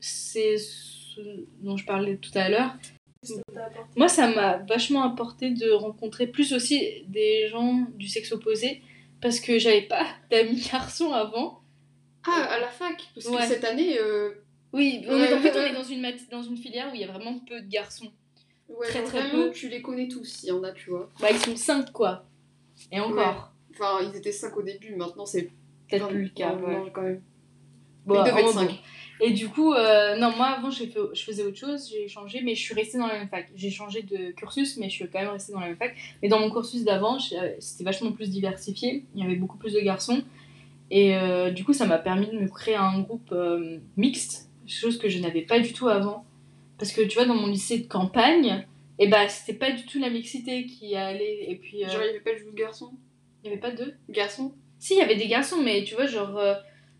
c'est 0.00 0.58
ce 0.58 1.20
dont 1.62 1.76
je 1.78 1.86
parlais 1.86 2.16
tout 2.16 2.30
à 2.34 2.48
l'heure. 2.50 2.74
Moi, 3.96 4.08
ça 4.08 4.28
m'a 4.34 4.58
vachement 4.58 5.02
apporté 5.02 5.50
de 5.50 5.70
rencontrer 5.70 6.26
plus 6.26 6.52
aussi 6.52 7.04
des 7.08 7.48
gens 7.48 7.86
du 7.94 8.08
sexe 8.08 8.32
opposé 8.32 8.82
parce 9.20 9.40
que 9.40 9.58
j'avais 9.58 9.82
pas 9.82 10.04
d'amis 10.30 10.66
garçons 10.70 11.12
avant. 11.12 11.60
Ah, 12.28 12.48
à 12.50 12.58
la 12.58 12.68
fac 12.68 12.96
Parce 13.14 13.26
que 13.28 13.42
cette 13.42 13.64
année, 13.64 13.98
euh, 13.98 14.30
Oui, 14.72 15.04
on 15.08 15.12
Ouais, 15.18 15.30
est, 15.30 15.34
en 15.34 15.40
fait, 15.40 15.52
on 15.56 15.60
est 15.70 15.72
dans 15.74 15.82
une, 15.84 16.00
mat- 16.00 16.28
dans 16.30 16.42
une 16.42 16.56
filière 16.56 16.88
où 16.90 16.94
il 16.94 17.00
y 17.00 17.04
a 17.04 17.12
vraiment 17.12 17.38
peu 17.38 17.60
de 17.60 17.68
garçons. 17.68 18.10
ouais, 18.68 18.86
Très, 18.88 19.02
très 19.04 19.28
vraiment, 19.28 19.44
peu. 19.44 19.50
tu 19.52 19.68
les 19.68 19.80
connais 19.80 20.08
tous, 20.08 20.42
il 20.42 20.48
y 20.48 20.52
en 20.52 20.62
a, 20.64 20.72
tu 20.72 20.90
vois. 20.90 21.08
Bah, 21.20 21.28
ils 21.30 21.38
sont 21.38 21.54
5 21.56 21.92
quoi. 21.92 22.24
Et 22.90 22.98
encore. 23.00 23.52
Enfin, 23.72 23.98
ils 24.02 24.16
étaient 24.16 24.32
5 24.32 24.56
au 24.56 24.62
début, 24.62 24.94
maintenant 24.96 25.24
c'est 25.26 25.50
Peut-être 25.88 26.08
plus 26.08 26.24
le 26.24 26.28
cas. 26.30 26.52
Non, 26.56 26.90
quand 26.92 27.02
même. 27.02 27.22
Bon, 28.06 28.16
ils 28.24 28.28
devaient 28.28 28.40
être 28.40 28.48
oh, 28.50 28.54
bon. 28.54 28.66
5. 28.68 28.82
Et 29.20 29.30
du 29.30 29.48
coup, 29.48 29.72
euh, 29.72 30.16
non, 30.16 30.30
moi 30.36 30.48
avant, 30.48 30.70
fait, 30.70 30.92
je 31.14 31.22
faisais 31.22 31.42
autre 31.42 31.56
chose, 31.56 31.88
j'ai 31.90 32.06
changé, 32.06 32.42
mais 32.42 32.54
je 32.54 32.60
suis 32.60 32.74
restée 32.74 32.98
dans 32.98 33.06
la 33.06 33.18
même 33.18 33.28
fac. 33.28 33.48
J'ai 33.54 33.70
changé 33.70 34.02
de 34.02 34.32
cursus, 34.32 34.76
mais 34.76 34.90
je 34.90 34.94
suis 34.94 35.08
quand 35.08 35.20
même 35.20 35.30
restée 35.30 35.52
dans 35.52 35.60
la 35.60 35.68
même 35.68 35.76
fac. 35.76 35.96
Mais 36.22 36.28
dans 36.28 36.38
mon 36.38 36.50
cursus 36.50 36.84
d'avant, 36.84 37.16
euh, 37.16 37.54
c'était 37.58 37.84
vachement 37.84 38.12
plus 38.12 38.30
diversifié, 38.30 39.04
il 39.14 39.22
y 39.22 39.26
avait 39.26 39.36
beaucoup 39.36 39.56
plus 39.56 39.72
de 39.72 39.80
garçons. 39.80 40.22
Et 40.90 41.16
euh, 41.16 41.50
du 41.50 41.64
coup, 41.64 41.72
ça 41.72 41.86
m'a 41.86 41.98
permis 41.98 42.28
de 42.28 42.38
me 42.38 42.48
créer 42.48 42.76
un 42.76 43.00
groupe 43.00 43.32
euh, 43.32 43.78
mixte, 43.96 44.50
chose 44.66 44.98
que 44.98 45.08
je 45.08 45.18
n'avais 45.18 45.42
pas 45.42 45.60
du 45.60 45.72
tout 45.72 45.88
avant. 45.88 46.24
Parce 46.78 46.92
que 46.92 47.00
tu 47.00 47.16
vois, 47.16 47.26
dans 47.26 47.34
mon 47.34 47.46
lycée 47.46 47.78
de 47.78 47.86
campagne, 47.86 48.66
et 48.98 49.08
bah, 49.08 49.28
c'était 49.28 49.58
pas 49.58 49.72
du 49.72 49.86
tout 49.86 49.98
la 49.98 50.10
mixité 50.10 50.66
qui 50.66 50.94
allait. 50.94 51.50
Et 51.50 51.56
puis, 51.56 51.80
Genre, 51.80 52.02
il 52.02 52.04
n'y 52.04 52.10
avait 52.10 52.20
pas 52.20 52.32
de 52.32 52.38
jeu 52.38 52.50
de 52.50 52.56
garçon 52.56 52.90
il 53.46 53.50
y 53.50 53.52
avait 53.52 53.60
pas 53.60 53.70
de. 53.70 53.94
Garçon 54.10 54.52
Si, 54.78 54.94
il 54.94 54.98
y 54.98 55.02
avait 55.02 55.16
des 55.16 55.28
garçons, 55.28 55.62
mais 55.62 55.84
tu 55.84 55.94
vois, 55.94 56.06
genre, 56.06 56.40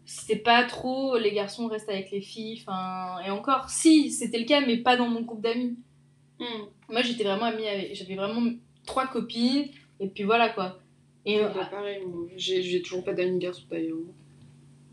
c'était 0.06 0.36
pas 0.36 0.64
trop 0.64 1.18
les 1.18 1.32
garçons 1.32 1.66
restent 1.66 1.88
avec 1.88 2.10
les 2.10 2.20
filles, 2.20 2.62
enfin, 2.62 3.18
et 3.26 3.30
encore, 3.30 3.68
si, 3.68 4.10
c'était 4.10 4.38
le 4.38 4.44
cas, 4.46 4.60
mais 4.64 4.78
pas 4.78 4.96
dans 4.96 5.08
mon 5.08 5.20
groupe 5.22 5.42
d'amis. 5.42 5.76
Hmm. 6.38 6.64
Moi, 6.88 7.02
j'étais 7.02 7.24
vraiment 7.24 7.46
amie 7.46 7.66
avec. 7.66 7.94
J'avais 7.94 8.14
vraiment 8.14 8.42
trois 8.86 9.06
copines, 9.08 9.66
et 10.00 10.08
puis 10.08 10.22
voilà 10.24 10.48
quoi. 10.50 10.78
Et, 11.24 11.40
euh, 11.40 11.48
Bah, 11.48 11.66
pareil, 11.70 12.02
moi, 12.06 12.28
j'ai 12.36 12.62
j'ai 12.62 12.80
toujours 12.82 13.02
pas 13.02 13.12
d'amis 13.12 13.38
garçons 13.38 13.64
d'ailleurs. 13.70 13.98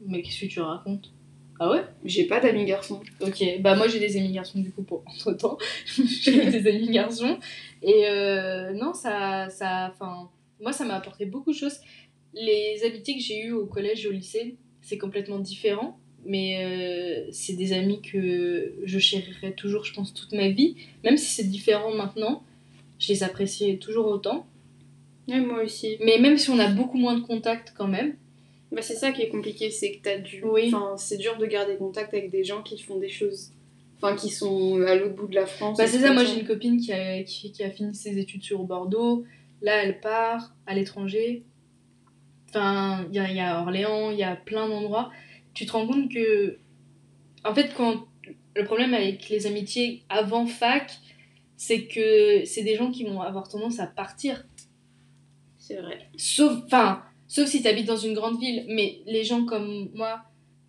mais 0.06 0.22
qu'est-ce 0.22 0.42
que 0.42 0.46
tu 0.48 0.60
racontes? 0.60 1.12
Ah 1.60 1.70
ouais? 1.70 1.84
J'ai 2.04 2.26
pas 2.26 2.40
d'amis 2.40 2.66
garçons. 2.66 3.02
Ok, 3.22 3.44
bah 3.60 3.76
moi 3.76 3.88
j'ai 3.88 4.00
des 4.00 4.18
amis 4.18 4.32
garçons 4.32 4.60
du 4.60 4.72
coup 4.72 4.82
pour 4.82 5.04
entre 5.08 5.34
temps. 5.34 5.58
j'ai 5.86 6.50
des 6.50 6.68
amis 6.68 6.90
garçons. 6.90 7.38
Et 7.84 8.08
euh, 8.08 8.74
non, 8.74 8.94
ça. 8.94 9.50
ça 9.50 9.92
enfin, 9.94 10.30
moi 10.60 10.74
ça 10.74 10.86
m'a 10.86 10.96
apporté 10.96 11.26
beaucoup 11.26 11.52
de 11.52 11.58
choses. 11.58 11.80
Les 12.34 12.84
amitiés 12.84 13.16
que 13.16 13.22
j'ai 13.22 13.44
eues 13.46 13.52
au 13.52 13.68
collège 13.68 14.06
et 14.06 14.10
au 14.10 14.12
lycée, 14.12 14.58
c'est 14.84 15.00
complètement 15.00 15.40
différent. 15.40 15.98
Mais 16.26 16.64
euh, 16.64 17.30
c'est 17.32 17.54
des 17.54 17.74
amis 17.74 18.02
que 18.02 18.74
je 18.86 19.00
chérirai 19.00 19.54
toujours, 19.54 19.84
je 19.84 19.94
pense, 19.94 20.14
toute 20.14 20.32
ma 20.32 20.50
vie. 20.50 20.76
Même 21.04 21.18
si 21.18 21.34
c'est 21.34 21.50
différent 21.50 21.94
maintenant, 21.94 22.44
je 23.00 23.10
les 23.10 23.24
appréciais 23.24 23.78
toujours 23.78 24.08
autant. 24.08 24.46
Ouais, 25.28 25.42
moi 25.42 25.64
aussi. 25.64 25.98
Mais 26.00 26.20
même 26.20 26.38
si 26.38 26.50
on 26.50 26.60
a 26.60 26.70
beaucoup 26.70 26.98
moins 26.98 27.16
de 27.18 27.22
contacts 27.26 27.74
quand 27.76 27.88
même. 27.88 28.16
Bah, 28.72 28.82
c'est 28.82 28.96
ça 28.96 29.12
qui 29.12 29.22
est 29.22 29.30
compliqué, 29.30 29.70
c'est 29.70 29.92
que 29.94 30.04
t'as. 30.04 30.18
Oui. 30.44 30.72
Enfin, 30.74 30.96
c'est 30.98 31.18
dur 31.18 31.38
de 31.38 31.46
garder 31.46 31.76
contact 31.76 32.14
avec 32.14 32.32
des 32.32 32.44
gens 32.44 32.62
qui 32.62 32.82
font 32.82 32.98
des 32.98 33.10
choses. 33.10 33.52
Enfin, 33.98 34.16
qui 34.16 34.30
sont 34.30 34.82
à 34.82 34.96
l'autre 34.96 35.16
bout 35.16 35.28
de 35.28 35.36
la 35.36 35.46
France. 35.46 35.78
Bah, 35.78 35.86
et 35.86 35.88
c'est 35.88 36.00
ça, 36.00 36.14
moi 36.14 36.26
j'ai 36.26 36.40
une 36.40 36.48
copine 36.48 36.78
qui 36.78 36.92
a, 36.92 37.24
qui, 37.24 37.52
qui 37.52 37.64
a 37.64 37.70
fini 37.70 37.94
ses 37.96 38.18
études 38.18 38.44
sur 38.44 38.64
Bordeaux. 38.64 39.24
Là, 39.62 39.84
elle 39.84 40.00
part 40.00 40.54
à 40.66 40.76
l'étranger. 40.76 41.44
Enfin, 42.56 43.06
il 43.12 43.16
y 43.16 43.34
y 43.36 43.40
a 43.40 43.62
Orléans, 43.62 44.12
il 44.12 44.18
y 44.20 44.24
a 44.24 44.36
plein 44.36 44.68
d'endroits. 44.68 45.10
Tu 45.54 45.66
te 45.66 45.72
rends 45.72 45.88
compte 45.88 46.12
que. 46.12 46.60
En 47.44 47.54
fait, 47.56 47.74
quand. 47.76 48.06
Le 48.56 48.64
problème 48.66 48.94
avec 48.94 49.30
les 49.30 49.48
amitiés 49.48 50.04
avant 50.10 50.46
fac, 50.46 50.92
c'est 51.58 51.88
que 51.88 52.46
c'est 52.46 52.62
des 52.62 52.76
gens 52.76 52.92
qui 52.92 53.04
vont 53.04 53.22
avoir 53.22 53.50
tendance 53.50 53.80
à 53.80 53.88
partir. 53.88 54.46
C'est 55.58 55.78
vrai. 55.78 56.08
Sauf. 56.18 56.64
Enfin, 56.66 57.04
sauf 57.28 57.48
si 57.48 57.62
tu 57.64 57.68
habites 57.68 57.88
dans 57.88 57.98
une 57.98 58.14
grande 58.14 58.40
ville. 58.40 58.66
Mais 58.70 59.00
les 59.08 59.24
gens 59.24 59.46
comme 59.46 59.90
moi 59.96 60.22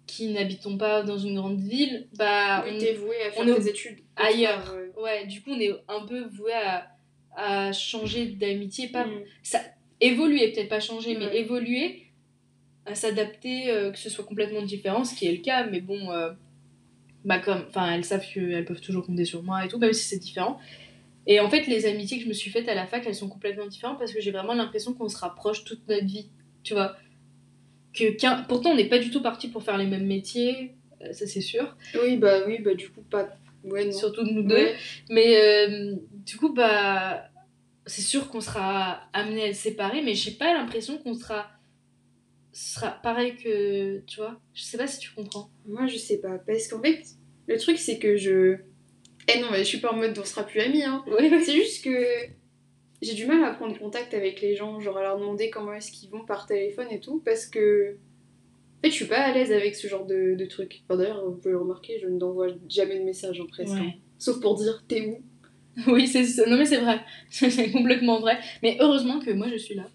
qui 0.06 0.28
n'habitons 0.32 0.76
pas 0.78 1.02
dans 1.02 1.18
une 1.18 1.34
grande 1.36 1.60
ville, 1.60 2.08
bah. 2.16 2.64
on- 2.66 2.78
t'es 2.78 2.94
voué 2.94 3.16
à 3.26 3.30
faire 3.30 3.48
est 3.48 3.54
tes 3.60 3.68
études 3.70 3.98
ailleurs. 4.16 4.64
part, 4.64 5.02
ouais. 5.02 5.26
Du 5.26 5.42
coup, 5.42 5.50
on 5.50 5.60
est 5.60 5.72
un 5.88 6.06
peu 6.06 6.24
voué 6.26 6.52
à, 6.52 6.88
à 7.36 7.72
changer 7.72 8.26
d'amitié, 8.26 8.88
pas 8.88 9.04
Hmm. 9.04 9.22
Évoluer, 10.06 10.52
peut-être 10.52 10.68
pas 10.68 10.80
changer, 10.80 11.16
mais 11.16 11.26
Ouais. 11.26 11.38
évoluer, 11.40 12.02
à 12.86 12.94
s'adapter, 12.94 13.70
euh, 13.70 13.90
que 13.90 13.98
ce 13.98 14.10
soit 14.10 14.24
complètement 14.24 14.62
différent, 14.62 15.04
ce 15.04 15.14
qui 15.16 15.26
est 15.26 15.32
le 15.32 15.42
cas, 15.42 15.66
mais 15.66 15.80
bon, 15.80 16.10
euh, 16.12 16.30
bah 17.24 17.38
comme, 17.38 17.64
enfin, 17.68 17.92
elles 17.92 18.04
savent 18.04 18.24
qu'elles 18.32 18.64
peuvent 18.64 18.80
toujours 18.80 19.06
compter 19.06 19.24
sur 19.24 19.42
moi 19.42 19.64
et 19.64 19.68
tout, 19.68 19.78
même 19.78 19.92
si 19.94 20.04
c'est 20.04 20.18
différent. 20.18 20.58
Et 21.26 21.40
en 21.40 21.48
fait, 21.48 21.66
les 21.66 21.86
amitiés 21.86 22.18
que 22.18 22.24
je 22.24 22.28
me 22.28 22.34
suis 22.34 22.50
faites 22.50 22.68
à 22.68 22.74
la 22.74 22.86
fac, 22.86 23.02
elles 23.06 23.14
sont 23.14 23.28
complètement 23.30 23.66
différentes 23.66 23.98
parce 23.98 24.12
que 24.12 24.20
j'ai 24.20 24.30
vraiment 24.30 24.52
l'impression 24.52 24.92
qu'on 24.92 25.08
se 25.08 25.16
rapproche 25.16 25.64
toute 25.64 25.88
notre 25.88 26.04
vie, 26.04 26.28
tu 26.62 26.74
vois. 26.74 26.96
Que, 27.94 28.44
pourtant, 28.46 28.72
on 28.72 28.74
n'est 28.76 28.88
pas 28.88 28.98
du 28.98 29.10
tout 29.10 29.22
parti 29.22 29.48
pour 29.48 29.62
faire 29.62 29.78
les 29.78 29.86
mêmes 29.86 30.06
métiers, 30.06 30.72
euh, 31.00 31.12
ça 31.12 31.26
c'est 31.26 31.40
sûr, 31.40 31.74
Oui, 32.02 32.16
bah 32.18 32.40
oui, 32.46 32.58
bah 32.58 32.74
du 32.74 32.90
coup, 32.90 33.00
pas. 33.02 33.28
Ouais, 33.64 33.86
non. 33.86 33.92
surtout 33.92 34.24
nous 34.24 34.42
deux. 34.42 34.54
Ouais. 34.56 34.74
Mais 35.08 35.94
du 36.26 36.36
coup, 36.36 36.52
bah, 36.52 37.30
c'est 37.86 38.02
sûr 38.02 38.28
qu'on 38.30 38.40
sera 38.40 39.02
amené 39.12 39.48
à 39.48 39.54
se 39.54 39.62
séparer, 39.62 40.02
mais 40.02 40.14
j'ai 40.14 40.32
pas 40.32 40.52
l'impression 40.54 40.98
qu'on 40.98 41.14
sera 41.14 41.46
ce 42.52 42.74
sera 42.76 42.90
pareil 42.90 43.36
que. 43.36 43.98
Tu 44.06 44.16
vois 44.20 44.40
Je 44.54 44.62
sais 44.62 44.78
pas 44.78 44.86
si 44.86 45.00
tu 45.00 45.12
comprends. 45.12 45.50
Moi, 45.66 45.86
je 45.88 45.96
sais 45.98 46.18
pas. 46.18 46.38
Parce 46.38 46.68
qu'en 46.68 46.80
fait, 46.80 47.02
le 47.48 47.58
truc, 47.58 47.78
c'est 47.78 47.98
que 47.98 48.16
je. 48.16 48.58
Eh 49.26 49.40
non, 49.40 49.48
mais 49.50 49.58
je 49.58 49.64
suis 49.64 49.78
pas 49.80 49.92
en 49.92 49.96
mode 49.96 50.16
on 50.18 50.24
sera 50.24 50.44
plus 50.44 50.60
amis, 50.60 50.84
hein. 50.84 51.04
C'est 51.44 51.52
juste 51.52 51.82
que 51.82 52.04
j'ai 53.02 53.14
du 53.14 53.26
mal 53.26 53.42
à 53.42 53.52
prendre 53.54 53.76
contact 53.78 54.14
avec 54.14 54.40
les 54.40 54.54
gens, 54.54 54.78
genre 54.80 54.98
à 54.98 55.02
leur 55.02 55.18
demander 55.18 55.50
comment 55.50 55.72
est-ce 55.74 55.90
qu'ils 55.90 56.10
vont 56.10 56.24
par 56.24 56.46
téléphone 56.46 56.86
et 56.92 57.00
tout, 57.00 57.20
parce 57.24 57.46
que. 57.46 57.96
En 57.96 58.82
fait, 58.86 58.90
je 58.90 58.94
suis 58.94 59.06
pas 59.06 59.18
à 59.20 59.32
l'aise 59.32 59.50
avec 59.50 59.74
ce 59.74 59.88
genre 59.88 60.06
de, 60.06 60.34
de 60.36 60.44
truc. 60.44 60.82
Enfin, 60.88 60.98
D'ailleurs, 60.98 61.24
vous 61.24 61.36
pouvez 61.36 61.52
le 61.52 61.58
remarquer, 61.58 61.98
je 62.00 62.06
n'envoie 62.06 62.48
jamais 62.68 62.98
de 63.00 63.04
message 63.04 63.40
en 63.40 63.46
presque. 63.46 63.72
hein. 63.72 63.92
Sauf 64.18 64.40
pour 64.40 64.54
dire 64.56 64.84
t'es 64.86 65.06
où? 65.08 65.22
Oui, 65.88 66.06
c'est 66.06 66.24
ça. 66.24 66.46
Non, 66.46 66.56
mais 66.56 66.64
c'est 66.66 66.78
vrai. 66.78 67.00
C'est 67.30 67.70
complètement 67.72 68.20
vrai. 68.20 68.38
Mais 68.62 68.76
heureusement 68.80 69.18
que 69.20 69.30
moi, 69.32 69.48
je 69.50 69.56
suis 69.56 69.74
là. 69.74 69.86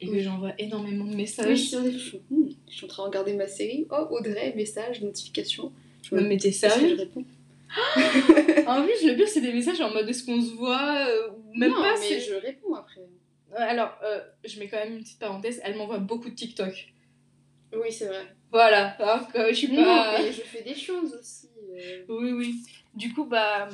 Et 0.00 0.06
que 0.08 0.18
j'envoie 0.20 0.52
énormément 0.58 1.04
de 1.04 1.14
messages. 1.14 1.46
Oui, 1.46 1.56
je 1.56 1.98
suis 1.98 2.20
je 2.68 2.74
suis 2.74 2.84
en 2.84 2.88
train 2.88 3.02
de 3.02 3.08
regarder 3.08 3.34
ma 3.34 3.46
série. 3.48 3.86
Oh, 3.90 4.06
Audrey, 4.10 4.54
message, 4.56 5.02
notification. 5.02 5.72
Je 6.02 6.14
Non, 6.14 6.30
Est-ce 6.30 6.44
que 6.46 6.50
sérieux 6.70 6.88
je 6.90 6.94
réponds 7.00 7.24
En 8.66 8.82
plus, 8.82 9.06
le 9.06 9.14
pire, 9.14 9.28
c'est 9.28 9.40
des 9.42 9.52
messages 9.52 9.80
en 9.80 9.90
mode 9.92 10.08
est-ce 10.08 10.24
qu'on 10.24 10.40
se 10.40 10.54
voit 10.54 11.06
euh, 11.08 11.28
ou 11.30 11.58
Même 11.58 11.70
non, 11.70 11.82
pas. 11.82 11.94
mais 12.00 12.18
je 12.18 12.34
réponds 12.34 12.74
après. 12.74 13.02
Alors, 13.54 13.90
euh, 14.04 14.20
je 14.44 14.58
mets 14.58 14.68
quand 14.68 14.78
même 14.78 14.94
une 14.94 15.02
petite 15.02 15.18
parenthèse. 15.18 15.60
Elle 15.64 15.76
m'envoie 15.76 15.98
beaucoup 15.98 16.30
de 16.30 16.34
TikTok. 16.34 16.92
Oui, 17.74 17.92
c'est 17.92 18.06
vrai. 18.06 18.24
Voilà. 18.50 18.88
Alors 18.98 19.30
que 19.30 19.48
je 19.50 19.54
suis 19.54 19.68
Non, 19.72 19.84
pas. 19.84 20.18
mais 20.22 20.32
je 20.32 20.40
fais 20.40 20.62
des 20.62 20.74
choses 20.74 21.14
aussi. 21.20 21.48
euh. 21.76 22.04
Oui, 22.08 22.32
oui. 22.32 22.54
Du 22.94 23.12
coup, 23.12 23.24
bah. 23.26 23.68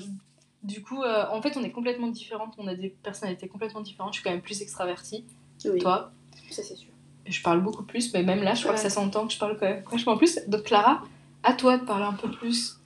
Du 0.66 0.82
coup, 0.82 1.02
euh, 1.02 1.24
en 1.30 1.40
fait, 1.40 1.56
on 1.56 1.62
est 1.62 1.70
complètement 1.70 2.08
différentes. 2.08 2.54
On 2.58 2.66
a 2.66 2.74
des 2.74 2.88
personnalités 2.90 3.48
complètement 3.48 3.80
différentes. 3.80 4.12
Je 4.14 4.18
suis 4.18 4.24
quand 4.24 4.30
même 4.32 4.42
plus 4.42 4.60
extravertie. 4.62 5.24
Oui, 5.64 5.78
Toi, 5.80 6.10
ça 6.50 6.62
c'est 6.62 6.74
sûr. 6.76 6.90
je 7.24 7.42
parle 7.42 7.60
beaucoup 7.60 7.84
plus. 7.84 8.12
Mais 8.12 8.22
même 8.22 8.42
là, 8.42 8.54
je 8.54 8.60
crois 8.62 8.72
Ouais. 8.72 8.76
que 8.76 8.82
ça 8.82 8.90
s'entend 8.90 9.26
que 9.26 9.32
je 9.32 9.38
parle 9.38 9.56
quand 9.58 9.66
même 9.66 9.82
vachement 9.90 10.16
plus. 10.16 10.38
Donc, 10.48 10.64
Clara, 10.64 11.02
à 11.44 11.52
toi 11.54 11.78
de 11.78 11.84
parler 11.84 12.04
un 12.04 12.12
peu 12.14 12.30
plus. 12.30 12.78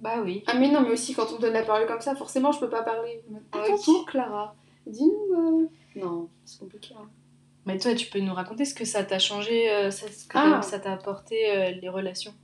Bah 0.00 0.16
oui. 0.22 0.42
Ah 0.46 0.54
mais 0.54 0.70
non, 0.70 0.82
mais 0.82 0.90
aussi 0.90 1.14
quand 1.14 1.26
on 1.32 1.36
me 1.36 1.40
donne 1.40 1.54
la 1.54 1.62
parole 1.62 1.86
comme 1.86 2.00
ça, 2.00 2.14
forcément 2.14 2.52
je 2.52 2.60
peux 2.60 2.68
pas 2.68 2.82
parler. 2.82 3.22
À 3.52 3.66
ton 3.66 3.74
Ok. 3.74 3.84
tour, 3.84 4.06
Clara. 4.06 4.54
Dis-nous. 4.86 5.34
euh. 5.34 5.66
Non, 5.96 6.28
c'est 6.44 6.58
compliqué. 6.60 6.94
Hein. 6.98 7.08
Mais 7.66 7.78
toi, 7.78 7.94
tu 7.94 8.06
peux 8.10 8.18
nous 8.20 8.34
raconter 8.34 8.66
ce 8.66 8.74
que 8.74 8.84
ça 8.84 9.02
t'a 9.04 9.18
changé, 9.18 9.70
euh, 9.70 9.90
ça- 9.90 10.08
ce 10.08 10.26
que 10.26 10.36
Ah. 10.36 10.60
ça 10.60 10.78
t'a 10.78 10.92
apporté, 10.92 11.50
euh, 11.50 11.70
les 11.70 11.88
relations? 11.88 12.34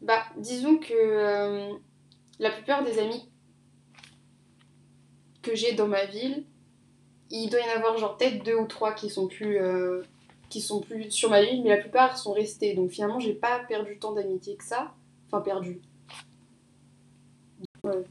Bah, 0.00 0.22
disons 0.38 0.78
que 0.78 0.94
euh, 0.94 1.74
la 2.42 2.50
plupart 2.50 2.82
des 2.82 2.98
amis 2.98 3.30
que 5.42 5.54
j'ai 5.54 5.74
dans 5.74 5.86
ma 5.86 6.04
ville, 6.06 6.44
il 7.30 7.48
doit 7.48 7.60
y 7.60 7.70
en 7.70 7.76
avoir 7.76 7.96
genre 7.98 8.16
peut-être 8.16 8.44
deux 8.44 8.56
ou 8.56 8.66
trois 8.66 8.92
qui 8.92 9.08
sont 9.10 9.28
plus 9.28 9.58
euh, 9.58 10.02
qui 10.50 10.60
sont 10.60 10.80
plus 10.80 11.10
sur 11.10 11.30
ma 11.30 11.42
ville, 11.42 11.62
mais 11.62 11.70
la 11.70 11.78
plupart 11.78 12.18
sont 12.18 12.32
restés. 12.32 12.74
Donc 12.74 12.90
finalement, 12.90 13.20
j'ai 13.20 13.32
pas 13.32 13.60
perdu 13.60 13.98
tant 13.98 14.12
d'amitié 14.12 14.56
que 14.56 14.64
ça. 14.64 14.92
Enfin, 15.28 15.40
perdu. 15.40 15.80
Ouais. 17.84 18.04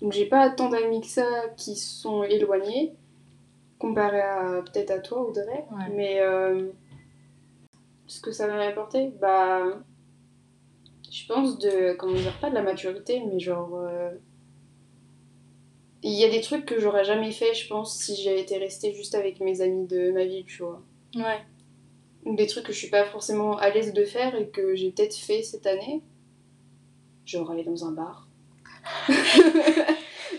Donc 0.00 0.12
j'ai 0.12 0.26
pas 0.26 0.50
tant 0.50 0.68
d'amis 0.68 1.00
que 1.00 1.08
ça 1.08 1.48
qui 1.56 1.74
sont 1.74 2.22
éloignés, 2.22 2.94
comparé 3.80 4.20
à 4.20 4.62
peut-être 4.62 4.92
à 4.92 5.00
toi, 5.00 5.20
Audrey. 5.20 5.66
Ouais. 5.72 5.88
Mais 5.94 6.20
euh, 6.20 6.68
ce 8.06 8.20
que 8.20 8.30
ça 8.30 8.46
m'a 8.46 8.60
apporté, 8.62 9.12
bah 9.20 9.64
je 11.10 11.26
pense 11.26 11.58
de 11.58 11.94
comment 11.94 12.14
dire 12.14 12.38
pas 12.40 12.50
de 12.50 12.54
la 12.54 12.62
maturité 12.62 13.22
mais 13.26 13.38
genre 13.40 13.74
euh, 13.76 14.10
il 16.02 16.12
y 16.12 16.24
a 16.24 16.28
des 16.30 16.40
trucs 16.40 16.64
que 16.66 16.78
j'aurais 16.80 17.04
jamais 17.04 17.32
fait 17.32 17.54
je 17.54 17.66
pense 17.68 17.98
si 17.98 18.14
j'avais 18.22 18.40
été 18.40 18.56
restée 18.58 18.92
juste 18.94 19.14
avec 19.14 19.40
mes 19.40 19.60
amis 19.60 19.86
de 19.86 20.10
ma 20.12 20.24
vie 20.24 20.44
tu 20.44 20.62
vois 20.62 20.82
Ouais. 21.16 21.40
ou 22.24 22.36
des 22.36 22.46
trucs 22.46 22.64
que 22.66 22.72
je 22.72 22.78
suis 22.78 22.90
pas 22.90 23.04
forcément 23.04 23.56
à 23.56 23.70
l'aise 23.70 23.92
de 23.94 24.04
faire 24.04 24.34
et 24.34 24.48
que 24.50 24.74
j'ai 24.74 24.90
peut-être 24.90 25.16
fait 25.16 25.42
cette 25.42 25.66
année 25.66 26.02
genre 27.24 27.50
aller 27.50 27.64
dans 27.64 27.84
un 27.86 27.92
bar 27.92 28.28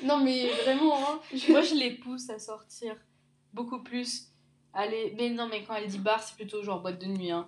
non 0.04 0.24
mais 0.24 0.48
vraiment 0.64 0.96
hein, 0.98 1.20
je- 1.34 1.52
Moi, 1.52 1.62
je 1.62 1.76
les 1.76 1.92
pousse 1.92 2.30
à 2.30 2.40
sortir 2.40 2.96
beaucoup 3.54 3.82
plus. 3.84 4.28
Aller... 4.74 5.14
Mais 5.18 5.30
non, 5.30 5.48
mais 5.50 5.64
quand 5.64 5.76
elle 5.76 5.88
dit 5.88 5.98
bar, 6.00 6.22
c'est 6.22 6.36
plutôt 6.36 6.62
genre 6.64 6.82
boîte 6.82 7.00
de 7.02 7.08
nuit. 7.08 7.32
Hein. 7.32 7.48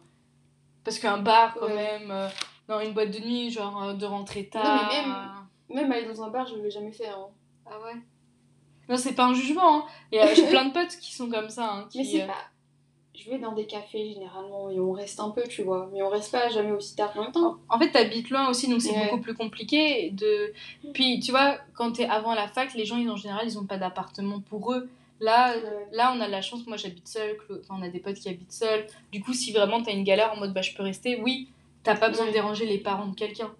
Parce 0.83 0.97
qu'un 0.99 1.19
bar, 1.19 1.55
quand 1.55 1.67
Ouais. 1.67 1.75
même. 1.75 2.11
euh, 2.11 2.27
Non, 2.71 2.79
une 2.79 2.93
boîte 2.93 3.11
de 3.11 3.19
nuit, 3.19 3.51
genre 3.51 3.83
euh, 3.83 3.93
de 3.93 4.05
rentrer 4.05 4.45
tard. 4.45 4.63
Non, 4.63 4.89
mais 4.89 5.01
même- 5.77 5.83
même 5.83 5.91
aller 5.91 6.05
dans 6.05 6.23
un 6.23 6.29
bar 6.29 6.47
je 6.47 6.55
l'ai 6.55 6.71
jamais 6.71 6.91
fait 6.93 7.07
hein. 7.07 7.27
Ah 7.65 7.77
ouais 7.85 7.99
Non, 8.89 8.95
c'est 8.97 9.13
pas 9.13 9.25
un 9.25 9.33
jugement. 9.33 9.79
Hein. 9.79 9.85
Et, 10.11 10.21
euh, 10.21 10.27
J'ai 10.35 10.47
plein 10.49 10.65
de 10.65 10.73
potes 10.73 10.97
qui 11.01 11.13
sont 11.13 11.29
comme 11.29 11.49
ça. 11.49 11.69
Hein, 11.71 11.87
qui, 11.89 11.97
mais 11.99 12.03
c'est 12.05 12.23
euh, 12.23 12.27
pas 12.27 12.33
je 13.13 13.29
vais 13.29 13.37
dans 13.39 13.51
des 13.51 13.67
cafés 13.67 14.13
généralement 14.13 14.69
et 14.71 14.79
on 14.79 14.93
reste 14.93 15.19
un 15.19 15.29
peu 15.29 15.43
tu 15.43 15.61
vois 15.63 15.89
mais 15.93 16.01
on 16.01 16.09
reste 16.09 16.31
pas 16.31 16.49
jamais 16.49 16.71
aussi 16.71 16.95
tard 16.95 17.11
en 17.15 17.23
même 17.23 17.31
temps 17.33 17.57
En 17.69 17.77
fait, 17.77 17.91
t'habites 17.91 18.29
loin 18.31 18.49
aussi, 18.49 18.67
donc 18.69 18.81
c'est 18.81 18.91
Ouais. 18.91 19.03
beaucoup 19.11 19.21
plus 19.21 19.35
compliqué. 19.35 20.09
De... 20.11 20.53
Puis, 20.93 21.19
tu 21.19 21.31
vois, 21.31 21.57
quand 21.75 21.91
t'es 21.91 22.05
avant 22.05 22.33
la 22.33 22.47
fac, 22.47 22.73
les 22.73 22.85
gens, 22.85 22.97
ils, 22.97 23.09
en 23.09 23.17
général, 23.17 23.45
ils 23.45 23.59
ont 23.59 23.65
pas 23.65 23.77
d'appartement 23.77 24.39
pour 24.39 24.71
eux. 24.73 24.89
Là, 25.19 25.53
Ouais. 25.55 25.87
là, 25.91 26.13
on 26.15 26.21
a 26.21 26.25
de 26.25 26.31
la 26.31 26.41
chance, 26.41 26.65
moi 26.65 26.77
j'habite 26.77 27.07
seule, 27.07 27.37
on 27.69 27.81
a 27.83 27.89
des 27.89 27.99
potes 27.99 28.15
qui 28.15 28.29
habitent 28.29 28.53
seuls. 28.53 28.87
Du 29.11 29.21
coup, 29.21 29.33
si 29.33 29.51
vraiment 29.51 29.83
t'as 29.83 29.91
une 29.91 30.03
galère 30.05 30.31
en 30.33 30.37
mode 30.37 30.53
bah 30.53 30.61
je 30.63 30.73
peux 30.73 30.81
rester, 30.81 31.21
oui, 31.21 31.49
t'as 31.83 31.95
pas 31.95 32.09
besoin 32.09 32.27
de 32.27 32.31
déranger 32.31 32.65
les 32.65 32.77
parents 32.79 33.07
de 33.07 33.15
quelqu'un. 33.15 33.53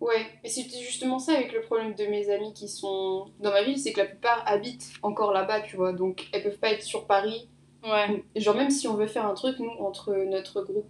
Ouais, 0.00 0.26
et 0.44 0.48
c'était 0.48 0.78
justement 0.78 1.18
ça 1.18 1.32
avec 1.32 1.52
le 1.52 1.60
problème 1.62 1.94
de 1.94 2.04
mes 2.06 2.30
amis 2.30 2.52
qui 2.52 2.68
sont 2.68 3.26
dans 3.40 3.50
ma 3.50 3.62
ville, 3.62 3.78
c'est 3.78 3.92
que 3.92 4.00
la 4.00 4.06
plupart 4.06 4.42
habitent 4.46 4.92
encore 5.02 5.32
là-bas, 5.32 5.62
tu 5.62 5.76
vois, 5.76 5.92
donc 5.92 6.28
elles 6.32 6.42
peuvent 6.44 6.58
pas 6.58 6.70
être 6.70 6.84
sur 6.84 7.06
Paris. 7.06 7.48
Ouais, 7.84 8.24
Genre 8.36 8.54
même 8.54 8.70
si 8.70 8.86
on 8.88 8.94
veut 8.94 9.06
faire 9.08 9.26
un 9.26 9.34
truc, 9.34 9.58
nous, 9.58 9.70
entre 9.80 10.12
notre 10.14 10.62
groupe 10.62 10.86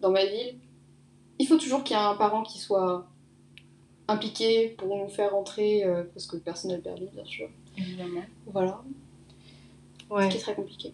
dans 0.00 0.10
ma 0.10 0.24
ville, 0.26 0.56
il 1.38 1.46
faut 1.46 1.56
toujours 1.56 1.84
qu'il 1.84 1.96
y 1.96 2.00
ait 2.00 2.02
un 2.02 2.14
parent 2.16 2.42
qui 2.42 2.58
soit 2.58 3.06
impliqué 4.08 4.70
pour 4.76 4.94
nous 4.96 5.08
faire 5.08 5.30
rentrer, 5.32 5.84
euh, 5.84 6.02
parce 6.12 6.26
que 6.26 6.36
personne 6.36 6.70
n'a 6.72 6.76
le 6.78 6.82
permis, 6.82 7.08
bien 7.14 7.24
sûr. 7.24 7.48
évidemment. 7.78 8.22
Voilà, 8.46 8.82
Ouais. 10.10 10.24
ce 10.24 10.30
qui 10.32 10.36
est 10.36 10.40
très 10.40 10.54
compliqué. 10.54 10.92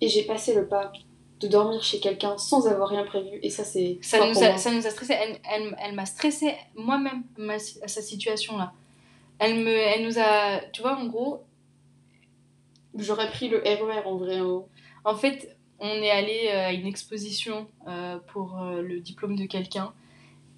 Et 0.00 0.08
j'ai 0.08 0.24
passé 0.24 0.54
le 0.54 0.66
pas 0.66 0.92
de 1.40 1.46
dormir 1.48 1.82
chez 1.82 2.00
quelqu'un 2.00 2.36
sans 2.38 2.66
avoir 2.66 2.88
rien 2.88 3.04
prévu, 3.04 3.38
et 3.42 3.50
ça 3.50 3.64
c'est... 3.64 3.98
Ça, 4.02 4.18
nous 4.26 4.42
a, 4.42 4.56
ça 4.58 4.70
nous 4.72 4.86
a 4.86 4.90
stressé. 4.90 5.14
Elle, 5.14 5.38
elle, 5.50 5.76
elle 5.80 5.94
m'a 5.94 6.06
stressé 6.06 6.54
moi-même 6.74 7.22
sa 7.86 8.02
situation 8.02 8.56
là. 8.56 8.72
Elle, 9.38 9.60
me, 9.60 9.70
elle 9.70 10.04
nous 10.04 10.18
a. 10.18 10.58
Tu 10.72 10.82
vois, 10.82 10.96
en 10.96 11.06
gros, 11.06 11.44
J'aurais 12.96 13.30
pris 13.30 13.48
le 13.48 13.58
RER 13.58 14.02
en 14.06 14.16
vrai. 14.16 14.38
hein. 14.38 14.62
En 15.04 15.14
fait, 15.14 15.56
on 15.78 15.86
est 15.88 16.10
allé 16.10 16.48
euh, 16.52 16.66
à 16.68 16.72
une 16.72 16.86
exposition 16.86 17.68
euh, 17.86 18.18
pour 18.32 18.60
euh, 18.60 18.82
le 18.82 18.98
diplôme 19.00 19.36
de 19.36 19.44
quelqu'un 19.46 19.92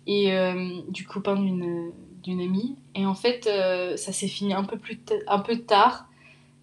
et 0.07 0.33
euh, 0.33 0.81
du 0.89 1.07
copain 1.07 1.37
d'une 1.37 1.93
d'une 2.23 2.41
amie. 2.41 2.77
Et 2.95 3.07
en 3.07 3.15
fait, 3.15 3.45
ça 3.97 4.13
s'est 4.13 4.29
fini 4.29 4.53
un 4.53 4.65
peu, 4.65 4.79
plus 4.79 4.99
un 5.27 5.39
peu 5.39 5.57
tard. 5.59 6.07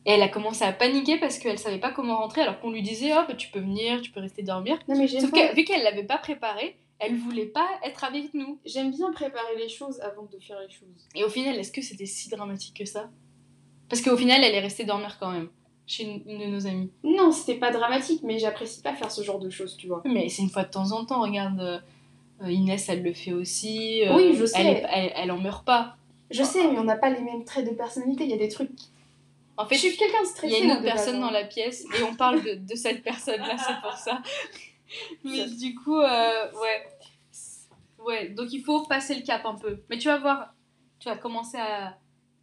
Et 0.07 0.11
elle 0.11 0.21
a 0.23 0.29
commencé 0.29 0.63
à 0.63 0.71
paniquer 0.71 1.17
parce 1.19 1.37
qu'elle 1.37 1.59
savait 1.59 1.79
pas 1.79 1.91
comment 1.91 2.17
rentrer 2.17 2.41
alors 2.41 2.59
qu'on 2.59 2.71
lui 2.71 2.81
disait 2.81 3.11
Oh, 3.13 3.21
bah, 3.27 3.35
tu 3.35 3.49
peux 3.49 3.59
venir, 3.59 4.01
tu 4.01 4.09
peux 4.09 4.21
rester 4.21 4.41
dormir. 4.41 4.79
Non 4.87 4.97
mais 4.97 5.07
Sauf 5.07 5.31
que 5.31 5.53
vu 5.55 5.63
qu'elle 5.65 5.83
l'avait 5.83 6.05
pas 6.05 6.17
préparé, 6.17 6.77
elle 6.99 7.15
voulait 7.15 7.45
pas 7.45 7.67
être 7.83 8.03
avec 8.05 8.33
nous. 8.33 8.57
J'aime 8.65 8.89
bien 8.91 9.11
préparer 9.11 9.55
les 9.57 9.69
choses 9.69 9.99
avant 9.99 10.23
de 10.23 10.39
faire 10.39 10.59
les 10.61 10.69
choses. 10.73 11.07
Et 11.13 11.23
au 11.23 11.29
final, 11.29 11.55
est-ce 11.59 11.71
que 11.71 11.81
c'était 11.81 12.05
si 12.07 12.29
dramatique 12.29 12.77
que 12.77 12.85
ça? 12.85 13.09
Parce 13.89 14.01
qu'au 14.01 14.17
final, 14.17 14.43
elle 14.43 14.55
est 14.55 14.59
restée 14.61 14.85
dormir 14.85 15.17
quand 15.19 15.31
même 15.31 15.49
chez 15.85 16.03
une, 16.25 16.39
de 16.39 16.45
nos 16.45 16.65
amies. 16.67 16.89
Non, 17.03 17.31
c'était 17.31 17.55
pas 17.59 17.71
dramatique, 17.71 18.21
mais 18.23 18.39
j'apprécie 18.39 18.81
pas 18.81 18.93
faire 18.93 19.11
ce 19.11 19.21
genre 19.23 19.39
de 19.39 19.49
choses, 19.49 19.77
tu 19.77 19.87
vois. 19.87 20.01
Mais 20.05 20.27
c'est 20.29 20.41
une 20.41 20.49
fois 20.49 20.63
de 20.63 20.71
temps 20.71 20.91
en 20.93 21.05
temps, 21.05 21.21
regarde. 21.21 21.59
euh, 21.61 21.79
euh, 22.43 22.51
Inès, 22.51 22.87
elle 22.89 23.03
le 23.03 23.13
fait 23.13 23.33
aussi. 23.33 24.03
euh, 24.05 24.15
Oui, 24.15 24.35
je 24.35 24.45
sais. 24.45 24.59
Elle, 24.59 24.67
est- 24.67 24.85
elle, 24.89 25.11
elle 25.15 25.31
en 25.31 25.37
meurt 25.39 25.65
pas. 25.65 25.95
Je 26.31 26.43
sais, 26.43 26.67
mais 26.71 26.77
on 26.79 26.83
n'a 26.83 26.97
pas 26.97 27.09
les 27.09 27.21
mêmes 27.21 27.43
traits 27.45 27.65
de 27.69 27.73
personnalité. 27.75 28.23
Il 28.25 28.29
y 28.29 28.33
a 28.33 28.37
des 28.37 28.49
trucs. 28.49 28.69
En 29.57 29.63
Je 29.63 29.69
fait, 29.69 29.77
suis 29.77 29.97
quelqu'un 29.97 30.21
de 30.21 30.27
il 30.27 30.29
stressé. 30.29 30.53
y 30.53 30.55
a 30.55 30.63
une 30.63 30.71
autre 30.71 30.83
personne 30.83 31.15
hein. 31.17 31.21
dans 31.21 31.31
la 31.31 31.43
pièce 31.43 31.83
et 31.97 32.03
on 32.03 32.15
parle 32.15 32.43
de, 32.43 32.53
de 32.55 32.75
cette 32.75 33.03
personne-là, 33.03 33.57
c'est 33.57 33.81
pour 33.81 33.93
ça. 33.97 34.21
Mais 35.23 35.45
du 35.47 35.75
coup, 35.75 35.99
euh, 35.99 36.51
ouais. 36.61 36.87
Ouais, 37.99 38.29
donc 38.29 38.53
il 38.53 38.61
faut 38.63 38.83
passer 38.85 39.15
le 39.15 39.21
cap 39.21 39.45
un 39.45 39.55
peu. 39.55 39.83
Mais 39.89 39.97
tu 39.97 40.07
vas 40.07 40.17
voir, 40.17 40.53
tu 40.99 41.09
vas 41.09 41.17
commencer 41.17 41.57
à 41.57 41.97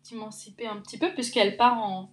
t'émanciper 0.07 0.67
un 0.67 0.77
petit 0.77 0.99
peu 0.99 1.13
puisqu'elle 1.15 1.57
part 1.57 1.79
en 1.79 2.11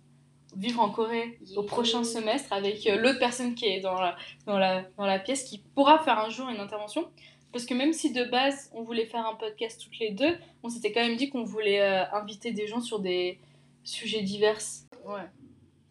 vivre 0.55 0.81
en 0.81 0.89
Corée 0.89 1.39
au 1.55 1.63
prochain 1.63 2.03
semestre 2.03 2.53
avec 2.53 2.85
euh, 2.87 2.97
l'autre 2.97 3.19
personne 3.19 3.55
qui 3.55 3.65
est 3.65 3.79
dans 3.81 3.99
la, 3.99 4.15
dans, 4.45 4.57
la, 4.57 4.83
dans 4.97 5.05
la 5.05 5.17
pièce 5.19 5.43
qui 5.43 5.59
pourra 5.75 5.99
faire 5.99 6.19
un 6.19 6.29
jour 6.29 6.49
une 6.49 6.59
intervention. 6.59 7.09
Parce 7.51 7.65
que 7.65 7.73
même 7.73 7.91
si 7.91 8.13
de 8.13 8.23
base 8.25 8.69
on 8.73 8.83
voulait 8.83 9.05
faire 9.05 9.25
un 9.25 9.35
podcast 9.35 9.81
toutes 9.83 9.97
les 9.99 10.11
deux, 10.11 10.37
on 10.63 10.69
s'était 10.69 10.91
quand 10.93 11.01
même 11.01 11.17
dit 11.17 11.29
qu'on 11.29 11.43
voulait 11.43 11.81
euh, 11.81 12.03
inviter 12.13 12.51
des 12.51 12.67
gens 12.67 12.79
sur 12.81 12.99
des 12.99 13.39
sujets 13.83 14.21
divers. 14.21 14.59
Ouais. 15.05 15.21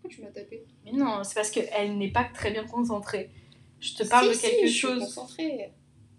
Pourquoi 0.03 0.11
tu 0.17 0.23
m'as 0.23 0.29
tapé 0.31 0.65
Mais 0.85 0.93
non, 0.93 1.23
c'est 1.25 1.35
parce 1.35 1.51
qu'elle 1.51 1.99
n'est 1.99 2.11
pas 2.13 2.25
très 2.33 2.51
bien 2.51 2.65
concentrée. 2.65 3.31
Je 3.81 3.95
te 3.95 4.03
parle 4.09 4.27
Si, 4.27 4.31
de 4.31 4.35
si, 4.35 4.43
quelque 4.43 4.67
je 4.67 4.73
suis 4.73 4.79
chose. 4.81 5.01
concentrée. 5.01 5.73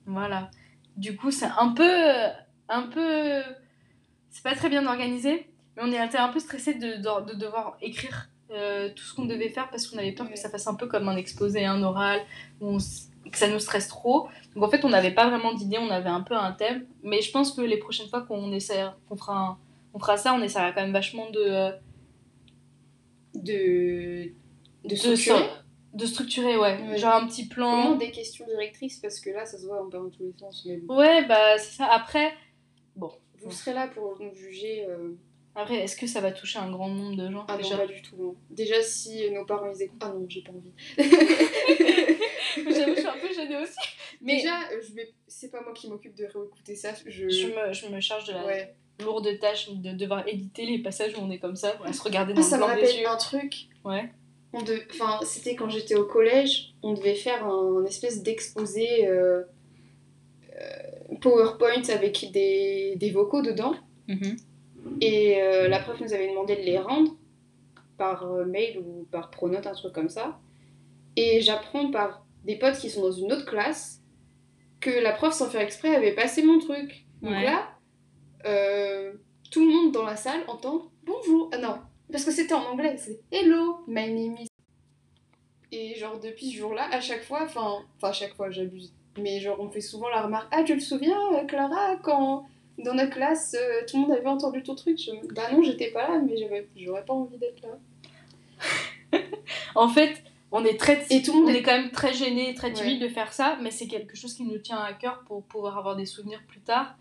Voilà. 0.06 0.50
Du 0.98 1.16
coup, 1.16 1.32
c'est 1.32 1.46
un 1.58 1.70
peu. 1.70 1.90
Un 2.70 2.84
peu. 2.84 3.42
C'est 4.30 4.44
pas 4.44 4.56
très 4.56 4.70
bien 4.70 4.86
organisé, 4.88 5.48
mais 5.76 5.84
on 5.84 5.88
était 5.92 6.18
un 6.18 6.30
peu 6.30 6.40
stressé 6.40 6.74
de, 6.76 6.96
de, 6.98 7.32
de 7.34 7.38
devoir 7.38 7.78
écrire 7.82 8.30
euh, 8.52 8.90
tout 8.96 9.04
ce 9.04 9.14
qu'on 9.14 9.26
devait 9.26 9.50
faire 9.50 9.70
parce 9.70 9.88
qu'on 9.88 9.98
avait 9.98 10.12
peur 10.14 10.26
Ouais. 10.28 10.34
que 10.34 10.40
ça 10.40 10.50
fasse 10.50 10.68
un 10.68 10.76
peu 10.76 10.88
comme 10.88 11.08
un 11.10 11.18
exposé, 11.18 11.66
un 11.66 11.82
oral, 11.84 12.22
où 12.62 12.68
on 12.76 12.78
que 13.30 13.38
ça 13.38 13.48
nous 13.48 13.60
stresse 13.60 13.88
trop. 13.88 14.28
Donc 14.56 14.64
en 14.64 14.70
fait, 14.70 14.84
on 14.84 14.90
n'avait 14.90 15.12
pas 15.14 15.30
vraiment 15.30 15.54
d'idée, 15.54 15.78
on 15.78 15.90
avait 15.90 16.10
un 16.10 16.22
peu 16.22 16.36
un 16.36 16.52
thème. 16.54 16.86
Mais 17.04 17.22
je 17.22 17.32
pense 17.32 17.52
que 17.52 17.62
les 17.62 17.78
prochaines 17.78 18.08
fois 18.10 18.22
qu'on 18.22 18.52
essaiera, 18.52 18.98
qu'on 19.08 19.16
fera, 19.16 19.38
un- 19.38 19.58
on 19.94 20.00
fera 20.00 20.18
ça, 20.18 20.34
on 20.34 20.42
essaiera 20.42 20.72
quand 20.72 20.82
même 20.82 20.92
vachement 20.94 21.30
de, 21.30 21.40
euh, 21.40 21.72
De. 23.36 24.32
De 24.84 24.96
structurer. 24.96 25.44
de 25.94 26.06
structurer, 26.06 26.58
ouais. 26.58 26.78
Ouais. 26.90 26.98
Genre 26.98 27.16
un 27.16 27.28
petit 27.28 27.48
plan. 27.48 27.76
Vraiment 27.82 27.96
des 27.96 28.12
questions 28.12 28.46
directrices 28.48 29.00
parce 29.00 29.20
que 29.20 29.30
là 29.30 29.46
ça 29.46 29.58
se 29.58 29.66
voit 29.66 29.84
on 29.86 29.90
part 29.90 30.02
dans 30.04 30.10
tous 30.10 30.24
les 30.24 30.34
sens. 30.40 30.64
mais 30.66 30.78
bon. 30.78 30.98
Ouais, 30.98 31.26
bah 31.26 31.58
c'est 31.58 31.78
ça. 31.78 31.86
Après, 31.86 32.34
Vous 32.96 33.52
serez 33.52 33.74
là 33.74 33.88
pour 33.88 34.18
nous 34.20 34.34
juger. 34.36 34.86
euh, 34.88 35.16
après 35.56 35.76
est-ce 35.80 35.96
que 35.98 36.08
ça 36.08 36.22
va 36.22 36.32
toucher 36.32 36.60
un 36.60 36.70
grand 36.72 36.88
nombre 36.90 37.16
de 37.18 37.30
gens 37.32 37.46
Ah 37.48 37.54
non, 37.58 37.62
déjà 37.64 37.78
pas 37.78 37.88
du 37.88 38.02
tout. 38.02 38.16
non. 38.18 38.36
Déjà, 38.50 38.82
si 38.82 39.30
nos 39.32 39.46
parents 39.46 39.72
ils 39.74 39.82
écoutent. 39.84 40.02
Ah 40.04 40.10
non, 40.14 40.26
j'ai 40.30 40.42
pas 40.42 40.52
envie. 40.52 40.72
J'avoue, 42.56 42.96
je 42.96 43.00
suis 43.00 43.08
un 43.08 43.18
peu 43.18 43.34
gênée 43.34 43.58
aussi. 43.58 43.76
Mais 44.22 44.38
Déjà, 44.38 44.60
euh, 44.72 44.82
je 44.88 44.94
vais... 44.94 45.10
c'est 45.28 45.50
pas 45.52 45.62
moi 45.62 45.74
qui 45.74 45.90
m'occupe 45.90 46.16
de 46.16 46.26
réécouter 46.26 46.76
ça. 46.76 46.94
Je... 47.06 47.30
je 47.30 47.48
me, 47.48 47.74
je 47.74 47.88
me 47.88 48.00
charge 48.00 48.26
de 48.28 48.34
la 48.34 48.46
Ouais. 48.46 48.76
Lourde 49.02 49.28
tâche 49.40 49.70
de 49.72 49.92
devoir 49.92 50.28
éditer 50.28 50.66
les 50.66 50.80
passages 50.80 51.14
où 51.18 51.22
on 51.22 51.30
est 51.32 51.40
comme 51.40 51.56
ça, 51.56 51.74
à 51.86 51.94
se 51.94 52.02
regarder 52.02 52.34
dans 52.34 52.42
Ah, 52.42 52.44
le 52.44 52.50
ça 52.50 52.58
me 52.58 52.64
des 52.64 52.68
rappelle 52.70 53.00
yeux. 53.02 53.08
un 53.10 53.18
truc. 53.18 53.54
Ouais. 53.84 54.10
On 54.54 54.62
de... 54.62 54.80
enfin, 54.92 55.20
c'était 55.24 55.56
quand 55.56 55.70
j'étais 55.70 55.96
au 55.96 56.06
collège, 56.06 56.74
on 56.84 56.94
devait 56.94 57.16
faire 57.16 57.46
un, 57.46 57.86
espèce 57.86 58.22
d'exposé 58.24 59.08
euh, 59.08 59.44
euh, 60.60 61.16
PowerPoint 61.22 61.84
avec 61.94 62.32
des, 62.32 62.96
des 62.98 63.12
vocaux 63.12 63.42
dedans. 63.42 63.76
Mhm. 64.08 64.36
Et 65.00 65.42
euh, 65.42 65.68
la 65.68 65.80
prof 65.80 66.00
nous 66.02 66.14
avait 66.14 66.30
demandé 66.30 66.56
de 66.56 66.62
les 66.62 66.78
rendre 66.80 67.16
par 67.98 68.24
euh, 68.32 68.46
mail 68.46 68.80
ou 68.80 69.08
par 69.12 69.30
pronote, 69.30 69.68
un 69.68 69.74
truc 69.74 69.94
comme 69.94 70.10
ça. 70.10 70.40
Et 71.16 71.42
j'apprends 71.42 71.92
par 71.92 72.26
des 72.44 72.56
potes 72.58 72.78
qui 72.78 72.90
sont 72.90 73.02
dans 73.04 73.12
une 73.12 73.32
autre 73.32 73.46
classe 73.46 74.02
que 74.80 74.90
la 74.90 75.12
prof, 75.14 75.34
sans 75.34 75.50
faire 75.50 75.62
exprès, 75.62 75.96
avait 75.96 76.14
passé 76.16 76.44
mon 76.44 76.58
truc. 76.60 77.06
Donc 77.22 77.32
Ouais. 77.32 77.44
là, 77.44 77.70
euh, 78.46 79.14
tout 79.52 79.66
le 79.66 79.72
monde 79.74 79.92
dans 79.92 80.04
la 80.06 80.16
salle 80.16 80.44
entend 80.48 80.90
bonjour. 81.06 81.50
Ah 81.54 81.58
non, 81.58 81.76
parce 82.12 82.24
que 82.26 82.32
c'était 82.32 82.54
en 82.54 82.64
anglais, 82.64 82.96
c'est 82.98 83.20
hello, 83.32 83.80
my 83.88 84.10
name 84.12 84.38
is. 84.40 84.48
Et 85.72 85.96
genre, 85.96 86.20
depuis 86.20 86.52
ce 86.52 86.58
jour-là, 86.58 86.88
à 86.92 87.00
chaque 87.00 87.24
fois, 87.24 87.44
enfin, 87.44 87.80
enfin, 87.98 88.10
à 88.10 88.14
chaque 88.14 88.36
fois, 88.36 88.50
j'abuse. 88.52 88.94
Mais 89.18 89.40
genre, 89.40 89.58
on 89.60 89.70
fait 89.70 89.82
souvent 89.82 90.10
la 90.10 90.22
remarque 90.22 90.48
Ah, 90.52 90.64
tu 90.64 90.78
te 90.78 90.84
souviens, 90.84 91.18
euh, 91.34 91.44
Clara, 91.46 91.96
quand 92.04 92.46
dans 92.78 92.94
notre 92.94 93.12
classe, 93.12 93.56
euh, 93.60 93.82
tout 93.88 93.98
le 93.98 94.04
monde 94.08 94.18
avait 94.18 94.28
entendu 94.28 94.64
ton 94.64 94.76
truc 94.76 94.98
Je- 94.98 95.34
Bah 95.34 95.52
non, 95.52 95.62
j'étais 95.64 95.92
pas 95.92 96.08
là, 96.10 96.20
mais 96.26 96.36
j'avais- 96.38 96.68
j'aurais 96.76 97.04
pas 97.06 97.14
envie 97.14 97.38
d'être 97.38 97.62
là. 97.62 97.78
En 99.76 99.88
fait, 99.90 100.24
on 100.52 100.64
est 100.66 100.78
très 100.78 101.06
Et 101.10 101.22
tout 101.22 101.32
le 101.34 101.40
monde 101.40 101.50
on 101.50 101.54
est- 101.54 101.58
est 101.60 101.64
quand 101.64 101.78
même 101.78 101.92
très 101.92 102.14
gêné 102.14 102.54
très 102.56 102.72
timide 102.74 103.02
de 103.02 103.08
faire 103.08 103.32
ça, 103.34 103.58
mais 103.62 103.72
c'est 103.72 103.88
quelque 103.88 104.16
chose 104.18 104.34
qui 104.34 104.44
nous 104.44 104.58
tient 104.58 104.80
à 104.80 104.94
cœur 104.94 105.24
pour 105.28 105.44
pouvoir 105.44 105.78
avoir 105.78 105.96
des 105.96 106.06
souvenirs 106.06 106.42
plus 106.48 106.60
tard. 106.62 106.96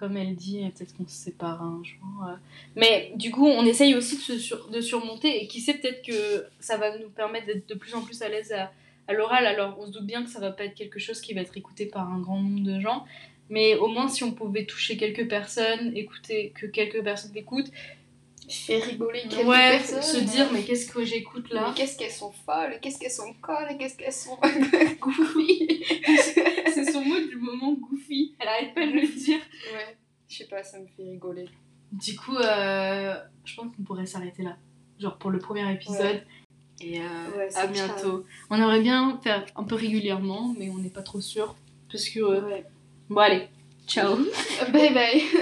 Comme 0.00 0.16
elle 0.16 0.34
dit, 0.34 0.62
peut-être 0.74 0.96
qu'on 0.96 1.06
se 1.06 1.14
sépare 1.14 1.62
un 1.62 1.82
jour. 1.84 2.26
euh. 2.26 2.34
Mais 2.74 3.12
du 3.16 3.30
coup, 3.30 3.46
on 3.46 3.64
essaye 3.66 3.94
aussi 3.94 4.16
de, 4.16 4.22
se 4.22 4.38
sur- 4.38 4.68
de 4.70 4.80
surmonter 4.80 5.44
et 5.44 5.46
qui 5.46 5.60
sait 5.60 5.74
peut-être 5.74 6.02
que 6.02 6.46
ça 6.58 6.78
va 6.78 6.96
nous 6.98 7.10
permettre 7.10 7.46
d'être 7.46 7.68
de 7.68 7.74
plus 7.74 7.94
en 7.94 8.00
plus 8.00 8.22
à 8.22 8.28
l'aise 8.30 8.50
à, 8.52 8.72
à 9.08 9.12
l'oral. 9.12 9.46
Alors, 9.46 9.76
on 9.78 9.86
se 9.86 9.90
doute 9.92 10.06
bien 10.06 10.24
que 10.24 10.30
ça 10.30 10.40
va 10.40 10.50
pas 10.52 10.64
être 10.64 10.74
quelque 10.74 10.98
chose 10.98 11.20
qui 11.20 11.34
va 11.34 11.42
être 11.42 11.54
écouté 11.56 11.84
par 11.84 12.10
un 12.10 12.18
grand 12.18 12.40
nombre 12.40 12.64
de 12.64 12.80
gens, 12.80 13.04
mais 13.50 13.74
au 13.76 13.88
moins 13.88 14.08
si 14.08 14.24
on 14.24 14.32
pouvait 14.32 14.64
toucher 14.64 14.96
quelques 14.96 15.28
personnes, 15.28 15.94
écouter 15.94 16.52
que 16.58 16.64
quelques 16.66 17.02
personnes 17.04 17.36
écoutent, 17.36 17.70
fait 18.48 18.78
rigoler 18.78 19.20
quelques 19.28 19.46
ouais, 19.46 19.78
personnes. 19.78 20.02
se 20.02 20.16
dire 20.18 20.48
mais 20.52 20.62
qu'est-ce 20.62 20.90
que 20.90 21.04
j'écoute 21.04 21.52
là? 21.52 21.66
Mais 21.68 21.74
qu'est-ce 21.74 21.96
qu'elles 21.98 22.10
sont 22.10 22.32
folles, 22.46 22.78
qu'est-ce 22.80 22.98
qu'elles 22.98 23.10
sont 23.12 23.32
connes, 23.42 23.76
qu'est-ce 23.78 23.96
qu'elles 23.98 24.12
sont 24.12 24.38
goofy. 25.00 25.84
Du 27.28 27.36
moment 27.36 27.72
goofy. 27.74 28.34
Elle 28.38 28.48
arrête 28.48 28.74
pas 28.74 28.86
de 28.86 28.92
le 28.92 29.06
dire. 29.06 29.38
Ouais, 29.72 29.96
je 30.28 30.36
sais 30.38 30.46
pas, 30.46 30.62
ça 30.62 30.78
me 30.78 30.86
fait 30.86 31.02
rigoler. 31.04 31.48
Du 31.92 32.16
coup, 32.16 32.36
euh, 32.36 33.14
je 33.44 33.54
pense 33.56 33.74
qu'on 33.76 33.82
pourrait 33.82 34.06
s'arrêter 34.06 34.42
là. 34.42 34.56
Genre 34.98 35.16
pour 35.18 35.30
le 35.30 35.38
premier 35.38 35.70
épisode. 35.72 36.22
Et 36.80 37.00
euh, 37.00 37.04
Ouais, 37.36 37.54
à 37.56 37.66
bientôt. 37.66 38.24
On 38.48 38.56
aimerait 38.56 38.80
bien 38.80 39.18
faire 39.22 39.44
un 39.56 39.64
peu 39.64 39.74
régulièrement, 39.74 40.54
mais 40.58 40.70
on 40.70 40.78
n'est 40.78 40.88
pas 40.90 41.02
trop 41.02 41.20
sûr. 41.20 41.54
Parce 41.90 42.08
que. 42.08 42.20
euh, 42.20 42.40
Ouais. 42.42 42.64
Bon, 43.08 43.18
allez. 43.18 43.48
Ciao. 43.86 44.16
Bye 44.72 44.94
bye. 44.94 45.22